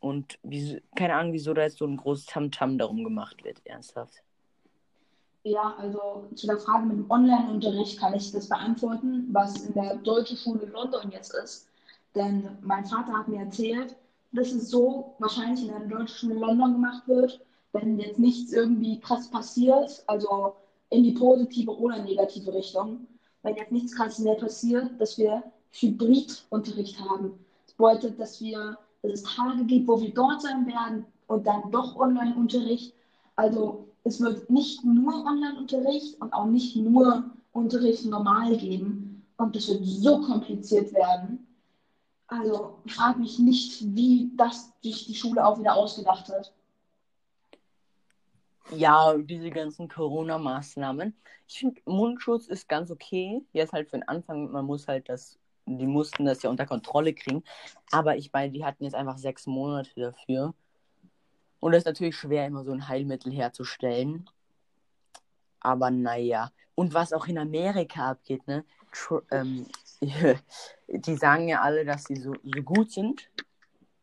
Und 0.00 0.38
wie, 0.42 0.80
keine 0.96 1.14
Ahnung, 1.14 1.32
wieso 1.32 1.54
da 1.54 1.62
jetzt 1.62 1.78
so 1.78 1.86
ein 1.86 1.96
großes 1.96 2.26
Tamtam 2.26 2.78
darum 2.78 3.02
gemacht 3.02 3.44
wird, 3.44 3.60
ernsthaft. 3.64 4.22
Ja, 5.44 5.74
also 5.78 6.28
zu 6.34 6.46
der 6.46 6.58
Frage 6.58 6.86
mit 6.86 6.98
dem 6.98 7.10
Online-Unterricht 7.10 7.98
kann 7.98 8.14
ich 8.14 8.30
das 8.32 8.48
beantworten, 8.48 9.28
was 9.32 9.64
in 9.64 9.74
der 9.74 9.96
deutschen 9.96 10.36
Schule 10.36 10.62
in 10.62 10.72
London 10.72 11.10
jetzt 11.10 11.34
ist. 11.34 11.68
Denn 12.14 12.58
mein 12.62 12.84
Vater 12.84 13.12
hat 13.12 13.28
mir 13.28 13.40
erzählt, 13.40 13.96
dass 14.32 14.52
es 14.52 14.70
so 14.70 15.14
wahrscheinlich 15.18 15.62
in 15.62 15.68
der 15.68 15.80
deutschen 15.80 16.16
Schule 16.16 16.34
in 16.34 16.40
London 16.40 16.72
gemacht 16.74 17.06
wird, 17.06 17.40
wenn 17.72 17.98
jetzt 17.98 18.18
nichts 18.18 18.52
irgendwie 18.52 19.00
krass 19.00 19.30
passiert, 19.30 20.02
also 20.06 20.56
in 20.90 21.02
die 21.02 21.12
positive 21.12 21.76
oder 21.76 22.02
negative 22.02 22.52
Richtung, 22.52 23.06
wenn 23.42 23.56
jetzt 23.56 23.72
nichts 23.72 23.94
krass 23.94 24.18
mehr 24.18 24.34
passiert, 24.34 24.90
dass 24.98 25.18
wir 25.18 25.42
Hybridunterricht 25.72 26.98
haben. 27.00 27.38
Das 27.66 27.74
bedeutet, 27.74 28.20
dass 28.20 28.40
wir 28.40 28.76
dass 29.08 29.20
es 29.20 29.36
Tage 29.36 29.64
gibt, 29.64 29.88
wo 29.88 30.00
wir 30.00 30.12
dort 30.12 30.42
sein 30.42 30.66
werden 30.66 31.04
und 31.26 31.46
dann 31.46 31.70
doch 31.70 31.96
Online-Unterricht. 31.96 32.94
Also 33.36 33.88
es 34.04 34.20
wird 34.20 34.48
nicht 34.50 34.84
nur 34.84 35.24
Online-Unterricht 35.26 36.20
und 36.20 36.32
auch 36.32 36.46
nicht 36.46 36.76
nur 36.76 37.30
Unterricht 37.52 38.06
normal 38.06 38.56
geben. 38.56 39.26
Und 39.36 39.54
es 39.54 39.68
wird 39.68 39.84
so 39.84 40.20
kompliziert 40.22 40.92
werden. 40.92 41.46
Also, 42.26 42.78
ich 42.84 42.94
frage 42.94 43.20
mich 43.20 43.38
nicht, 43.38 43.82
wie 43.94 44.30
das 44.36 44.72
sich 44.82 45.06
die 45.06 45.14
Schule 45.14 45.44
auch 45.44 45.58
wieder 45.58 45.74
ausgedacht 45.74 46.28
hat. 46.28 46.52
Ja, 48.70 49.16
diese 49.16 49.50
ganzen 49.50 49.88
Corona-Maßnahmen. 49.88 51.14
Ich 51.46 51.60
finde, 51.60 51.80
Mundschutz 51.86 52.46
ist 52.46 52.68
ganz 52.68 52.90
okay. 52.90 53.42
Jetzt 53.52 53.72
halt 53.72 53.88
für 53.88 53.96
den 53.96 54.08
Anfang, 54.08 54.50
man 54.50 54.66
muss 54.66 54.86
halt 54.88 55.08
das, 55.08 55.38
die 55.76 55.86
mussten 55.86 56.24
das 56.24 56.42
ja 56.42 56.50
unter 56.50 56.66
Kontrolle 56.66 57.12
kriegen. 57.12 57.44
Aber 57.90 58.16
ich 58.16 58.32
meine, 58.32 58.52
die 58.52 58.64
hatten 58.64 58.84
jetzt 58.84 58.94
einfach 58.94 59.18
sechs 59.18 59.46
Monate 59.46 59.90
dafür. 60.00 60.54
Und 61.60 61.74
es 61.74 61.78
ist 61.78 61.86
natürlich 61.86 62.16
schwer, 62.16 62.46
immer 62.46 62.64
so 62.64 62.72
ein 62.72 62.88
Heilmittel 62.88 63.32
herzustellen. 63.32 64.30
Aber 65.60 65.90
naja. 65.90 66.52
Und 66.74 66.94
was 66.94 67.12
auch 67.12 67.26
in 67.26 67.38
Amerika 67.38 68.10
abgeht, 68.10 68.46
ne? 68.46 68.64
Tr 68.92 69.22
ähm, 69.30 69.66
die 70.88 71.16
sagen 71.16 71.48
ja 71.48 71.60
alle, 71.60 71.84
dass 71.84 72.04
sie 72.04 72.16
so, 72.16 72.32
so 72.42 72.62
gut 72.62 72.92
sind. 72.92 73.28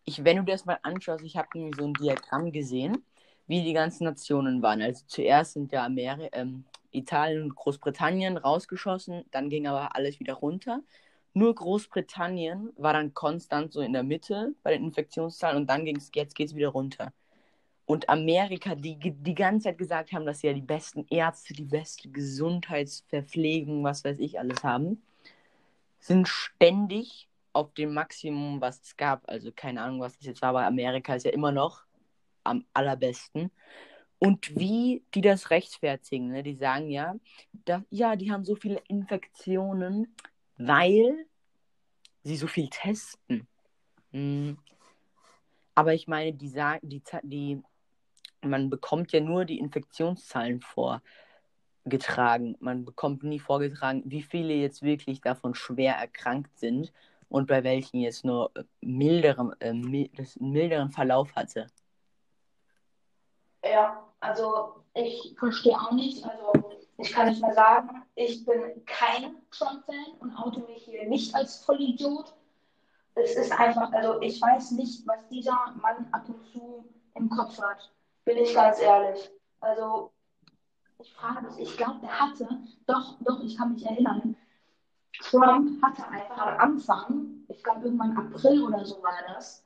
Ich, 0.04 0.24
wenn 0.24 0.38
du 0.38 0.44
dir 0.44 0.52
das 0.52 0.66
mal 0.66 0.78
anschaust, 0.84 1.24
ich 1.24 1.38
habe 1.38 1.48
nämlich 1.56 1.76
so 1.78 1.86
ein 1.86 1.94
Diagramm 1.94 2.52
gesehen 2.52 3.04
wie 3.48 3.64
die 3.64 3.74
ganzen 3.74 4.06
Nationen 4.06 4.62
waren. 4.62 4.82
Also 4.82 5.04
zuerst 5.08 5.54
sind 5.54 5.72
ja 5.72 5.86
Ameri 5.86 6.30
ähm, 6.34 6.66
Italien 6.92 7.44
und 7.44 7.56
Großbritannien 7.56 8.38
rausgeschossen, 8.38 9.26
dann 9.32 9.50
ging 9.50 9.68
aber 9.68 9.96
alles 9.96 10.20
wieder 10.20 10.36
runter. 10.36 10.82
Nur 11.38 11.54
Großbritannien 11.54 12.72
war 12.78 12.94
dann 12.94 13.14
konstant 13.14 13.74
so 13.74 13.82
in 13.82 13.92
der 13.92 14.04
Mitte 14.04 14.56
bei 14.64 14.72
den 14.72 14.86
Infektionszahlen 14.86 15.58
und 15.58 15.70
dann 15.70 15.84
ging 15.84 15.98
es, 15.98 16.10
jetzt 16.16 16.34
geht 16.34 16.48
es 16.48 16.56
wieder 16.56 16.70
runter. 16.70 17.12
Und 17.86 18.08
Amerika, 18.08 18.74
die 18.74 18.98
die 18.98 19.36
ganze 19.36 19.66
Zeit 19.66 19.78
gesagt 19.78 20.14
haben, 20.14 20.26
dass 20.26 20.40
sie 20.40 20.48
ja 20.48 20.54
die 20.54 20.62
besten 20.62 21.06
Ärzte, 21.10 21.54
die 21.54 21.66
beste 21.66 22.10
Gesundheitsverpflegung, 22.10 23.84
was 23.84 24.06
weiß 24.06 24.20
ich 24.20 24.40
alles 24.40 24.64
haben, 24.64 25.04
sind 26.00 26.30
ständig 26.30 27.28
auf 27.52 27.74
dem 27.74 27.94
Maximum, 27.94 28.62
was 28.62 28.82
es 28.82 28.96
gab. 28.96 29.28
Also 29.30 29.52
keine 29.54 29.82
Ahnung, 29.82 30.00
was 30.00 30.18
das 30.18 30.28
jetzt 30.28 30.42
war, 30.42 30.50
aber 30.50 30.66
Amerika 30.66 31.16
ist 31.16 31.26
ja 31.26 31.32
immer 31.32 31.52
noch 31.52 31.84
am 32.46 32.64
allerbesten. 32.74 33.52
Und 34.20 34.58
wie 34.58 35.04
die 35.14 35.22
das 35.22 35.50
rechtfertigen, 35.50 36.30
ne? 36.30 36.44
die 36.44 36.56
sagen 36.56 36.90
ja, 36.90 37.16
da, 37.66 37.84
ja, 37.90 38.16
die 38.16 38.32
haben 38.32 38.46
so 38.46 38.56
viele 38.56 38.82
Infektionen, 38.88 40.16
weil 40.58 41.26
sie 42.24 42.38
so 42.38 42.48
viel 42.48 42.70
testen. 42.70 43.48
Hm. 44.12 44.58
Aber 45.76 45.94
ich 45.94 46.08
meine, 46.08 46.34
die 46.34 46.50
sagen, 46.50 46.88
die, 46.88 47.04
die, 47.24 47.62
man 48.42 48.70
bekommt 48.70 49.12
ja 49.12 49.20
nur 49.20 49.46
die 49.46 49.60
Infektionszahlen 49.60 50.62
vorgetragen. 50.62 52.56
Man 52.60 52.86
bekommt 52.86 53.24
nie 53.24 53.40
vorgetragen, 53.40 54.04
wie 54.06 54.24
viele 54.24 54.54
jetzt 54.54 54.82
wirklich 54.82 55.22
davon 55.22 55.54
schwer 55.54 55.96
erkrankt 55.96 56.58
sind 56.58 56.94
und 57.28 57.48
bei 57.48 57.64
welchen 57.64 57.98
jetzt 58.00 58.24
nur 58.24 58.52
milderen, 58.82 59.54
äh, 59.60 59.74
milderen 59.74 60.92
Verlauf 60.92 61.36
hatte. 61.36 61.68
Ja, 63.64 64.08
also 64.20 64.84
ich 64.94 65.36
verstehe 65.38 65.76
auch 65.76 65.92
nicht. 65.92 66.24
Also 66.24 66.85
ich 66.98 67.12
kann 67.12 67.30
nicht 67.30 67.42
mehr 67.42 67.54
sagen, 67.54 68.04
ich 68.16 68.46
bin 68.46 68.86
kein 68.86 69.36
Trump-Fan 69.52 70.18
und 70.20 70.36
oute 70.38 70.62
mich 70.62 70.86
hier 70.86 71.08
nicht 71.08 71.36
als 71.36 71.64
Vollidiot. 71.64 72.34
Es 73.16 73.36
ist 73.36 73.52
einfach, 73.58 73.92
also 73.92 74.22
ich 74.22 74.42
weiß 74.42 74.72
nicht, 74.72 75.06
was 75.08 75.18
dieser 75.30 75.74
Mann 75.82 76.08
ab 76.12 76.28
und 76.28 76.46
zu 76.52 76.86
im 77.16 77.30
Kopf 77.30 77.60
hat. 77.62 77.92
Bin 78.26 78.38
ich 78.38 78.54
ganz 78.54 78.80
ehrlich. 78.80 79.32
Also 79.60 80.12
ich 81.00 81.14
frage 81.14 81.48
mich, 81.48 81.60
ich 81.60 81.78
glaube, 81.78 82.00
der 82.02 82.20
hatte, 82.20 82.48
doch, 82.88 83.18
doch, 83.22 83.42
ich 83.44 83.58
kann 83.58 83.74
mich 83.74 83.86
erinnern, 83.86 84.36
Trump 85.22 85.82
hatte 85.82 86.08
einfach 86.08 86.38
am 86.38 86.60
Anfang, 86.60 87.46
ich 87.48 87.64
glaube 87.64 87.86
irgendwann 87.86 88.18
April 88.18 88.64
oder 88.64 88.86
so 88.86 89.02
war 89.02 89.18
das, 89.34 89.64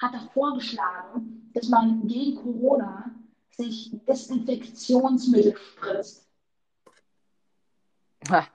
hat 0.00 0.14
er 0.14 0.28
vorgeschlagen, 0.32 1.50
dass 1.54 1.68
man 1.68 2.06
gegen 2.06 2.36
Corona 2.36 3.10
sich 3.50 3.92
Desinfektionsmittel 4.06 5.56
spritzt. 5.56 6.28
Ha. 8.30 8.46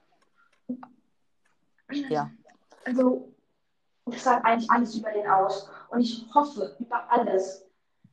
Ja. 2.10 2.30
Also, 2.86 3.34
das 4.06 4.24
sagt 4.24 4.46
eigentlich 4.46 4.70
alles 4.70 4.96
über 4.96 5.12
den 5.12 5.26
aus. 5.26 5.68
Und 5.90 6.02
ich 6.02 6.24
hoffe 6.36 6.76
über 6.80 7.12
alles, 7.12 7.66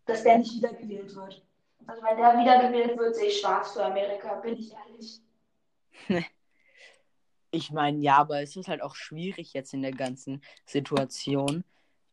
dass 0.06 0.22
der 0.22 0.38
nicht 0.38 0.54
wiedergewählt 0.54 1.14
wird. 1.14 1.46
Also, 1.86 2.02
wenn 2.02 2.16
der 2.16 2.38
wiedergewählt 2.38 2.98
wird, 2.98 3.14
sehe 3.14 3.28
ich 3.28 3.38
schwarz 3.38 3.72
für 3.72 3.84
Amerika, 3.84 4.34
bin 4.36 4.56
ich 4.56 4.72
ehrlich. 4.72 5.20
Ich 7.52 7.70
meine, 7.70 7.98
ja, 8.00 8.18
aber 8.18 8.42
es 8.42 8.54
ist 8.56 8.68
halt 8.68 8.82
auch 8.82 8.94
schwierig 8.94 9.54
jetzt 9.54 9.72
in 9.72 9.80
der 9.80 9.92
ganzen 9.92 10.42
Situation 10.66 11.64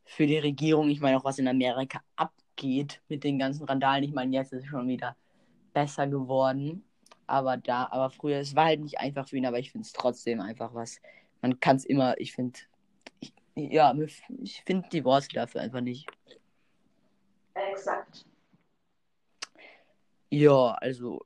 für 0.05 0.25
die 0.25 0.37
Regierung. 0.37 0.89
Ich 0.89 1.01
meine 1.01 1.17
auch, 1.17 1.25
was 1.25 1.39
in 1.39 1.49
Amerika 1.49 2.01
ab 2.15 2.31
geht 2.55 3.01
mit 3.09 3.23
den 3.23 3.39
ganzen 3.39 3.65
Randalen. 3.65 4.03
Ich 4.03 4.13
meine, 4.13 4.33
jetzt 4.33 4.53
ist 4.53 4.63
es 4.63 4.69
schon 4.69 4.87
wieder 4.87 5.17
besser 5.73 6.07
geworden. 6.07 6.85
Aber 7.33 7.57
da, 7.57 7.87
aber 7.89 8.11
früher, 8.11 8.37
es 8.37 8.55
war 8.55 8.65
halt 8.65 8.81
nicht 8.81 8.99
einfach 8.99 9.27
für 9.27 9.37
ihn, 9.37 9.47
aber 9.47 9.57
ich 9.57 9.71
finde 9.71 9.87
es 9.87 9.91
trotzdem 9.91 10.39
einfach 10.39 10.75
was. 10.75 11.01
Man 11.41 11.59
kann 11.59 11.77
es 11.77 11.83
immer, 11.83 12.15
ich 12.19 12.31
finde, 12.31 12.59
ja, 13.55 13.91
ich 14.43 14.61
finde 14.63 14.87
die 14.89 15.03
Worte 15.03 15.29
dafür 15.33 15.61
einfach 15.61 15.81
nicht. 15.81 16.07
Exakt. 17.55 18.27
Ja, 20.29 20.73
also 20.73 21.25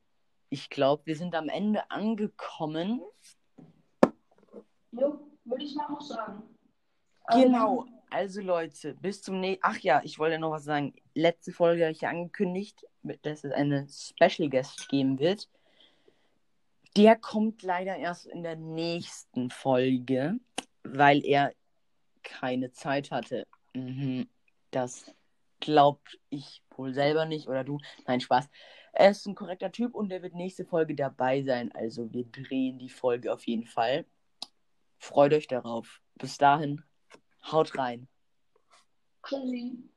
ich 0.50 0.70
glaube, 0.70 1.06
wir 1.08 1.18
sind 1.18 1.36
am 1.36 1.50
Ende 1.50 1.92
angekommen. 1.92 3.02
Jo, 4.94 5.20
würde 5.44 5.66
ich 5.66 5.76
mal 5.76 5.94
auch 5.94 6.00
sagen. 6.00 6.42
Genau. 7.34 7.82
Um, 7.82 8.00
also 8.12 8.40
Leute, 8.40 8.94
bis 8.94 9.22
zum 9.22 9.42
nächsten. 9.42 9.60
Ach 9.62 9.78
ja, 9.80 10.00
ich 10.06 10.20
wollte 10.20 10.40
noch 10.40 10.52
was 10.52 10.64
sagen. 10.64 10.94
Letzte 11.16 11.52
Folge 11.52 11.84
habe 11.84 11.92
ich 11.92 12.00
ja 12.00 12.10
angekündigt, 12.12 12.88
dass 13.24 13.44
es 13.44 13.52
eine 13.52 13.90
Special 13.90 14.50
Guest 14.50 14.88
geben 14.88 15.20
wird. 15.20 15.50
Der 16.98 17.16
kommt 17.16 17.62
leider 17.62 17.96
erst 17.96 18.26
in 18.26 18.42
der 18.42 18.56
nächsten 18.56 19.52
Folge, 19.52 20.40
weil 20.84 21.24
er 21.24 21.54
keine 22.24 22.72
Zeit 22.72 23.12
hatte. 23.12 23.46
Mhm. 23.76 24.28
Das 24.72 25.14
glaubt 25.60 26.20
ich 26.30 26.64
wohl 26.76 26.96
selber 26.96 27.26
nicht 27.26 27.48
oder 27.48 27.64
du. 27.64 27.78
Nein, 28.08 28.20
Spaß. 28.20 28.50
Er 28.94 29.12
ist 29.12 29.28
ein 29.28 29.36
korrekter 29.36 29.72
Typ 29.72 29.94
und 29.94 30.10
der 30.10 30.24
wird 30.24 30.34
nächste 30.34 30.66
Folge 30.66 30.96
dabei 30.96 31.44
sein. 31.44 31.72
Also 31.72 32.12
wir 32.12 32.26
drehen 32.26 32.80
die 32.80 32.90
Folge 32.90 33.32
auf 33.32 33.46
jeden 33.46 33.68
Fall. 33.68 34.06
Freut 34.98 35.34
euch 35.34 35.48
darauf. 35.48 36.02
Bis 36.16 36.40
dahin. 36.40 36.84
Haut 37.44 37.78
rein. 37.78 38.08
Tschüssi. 39.24 39.88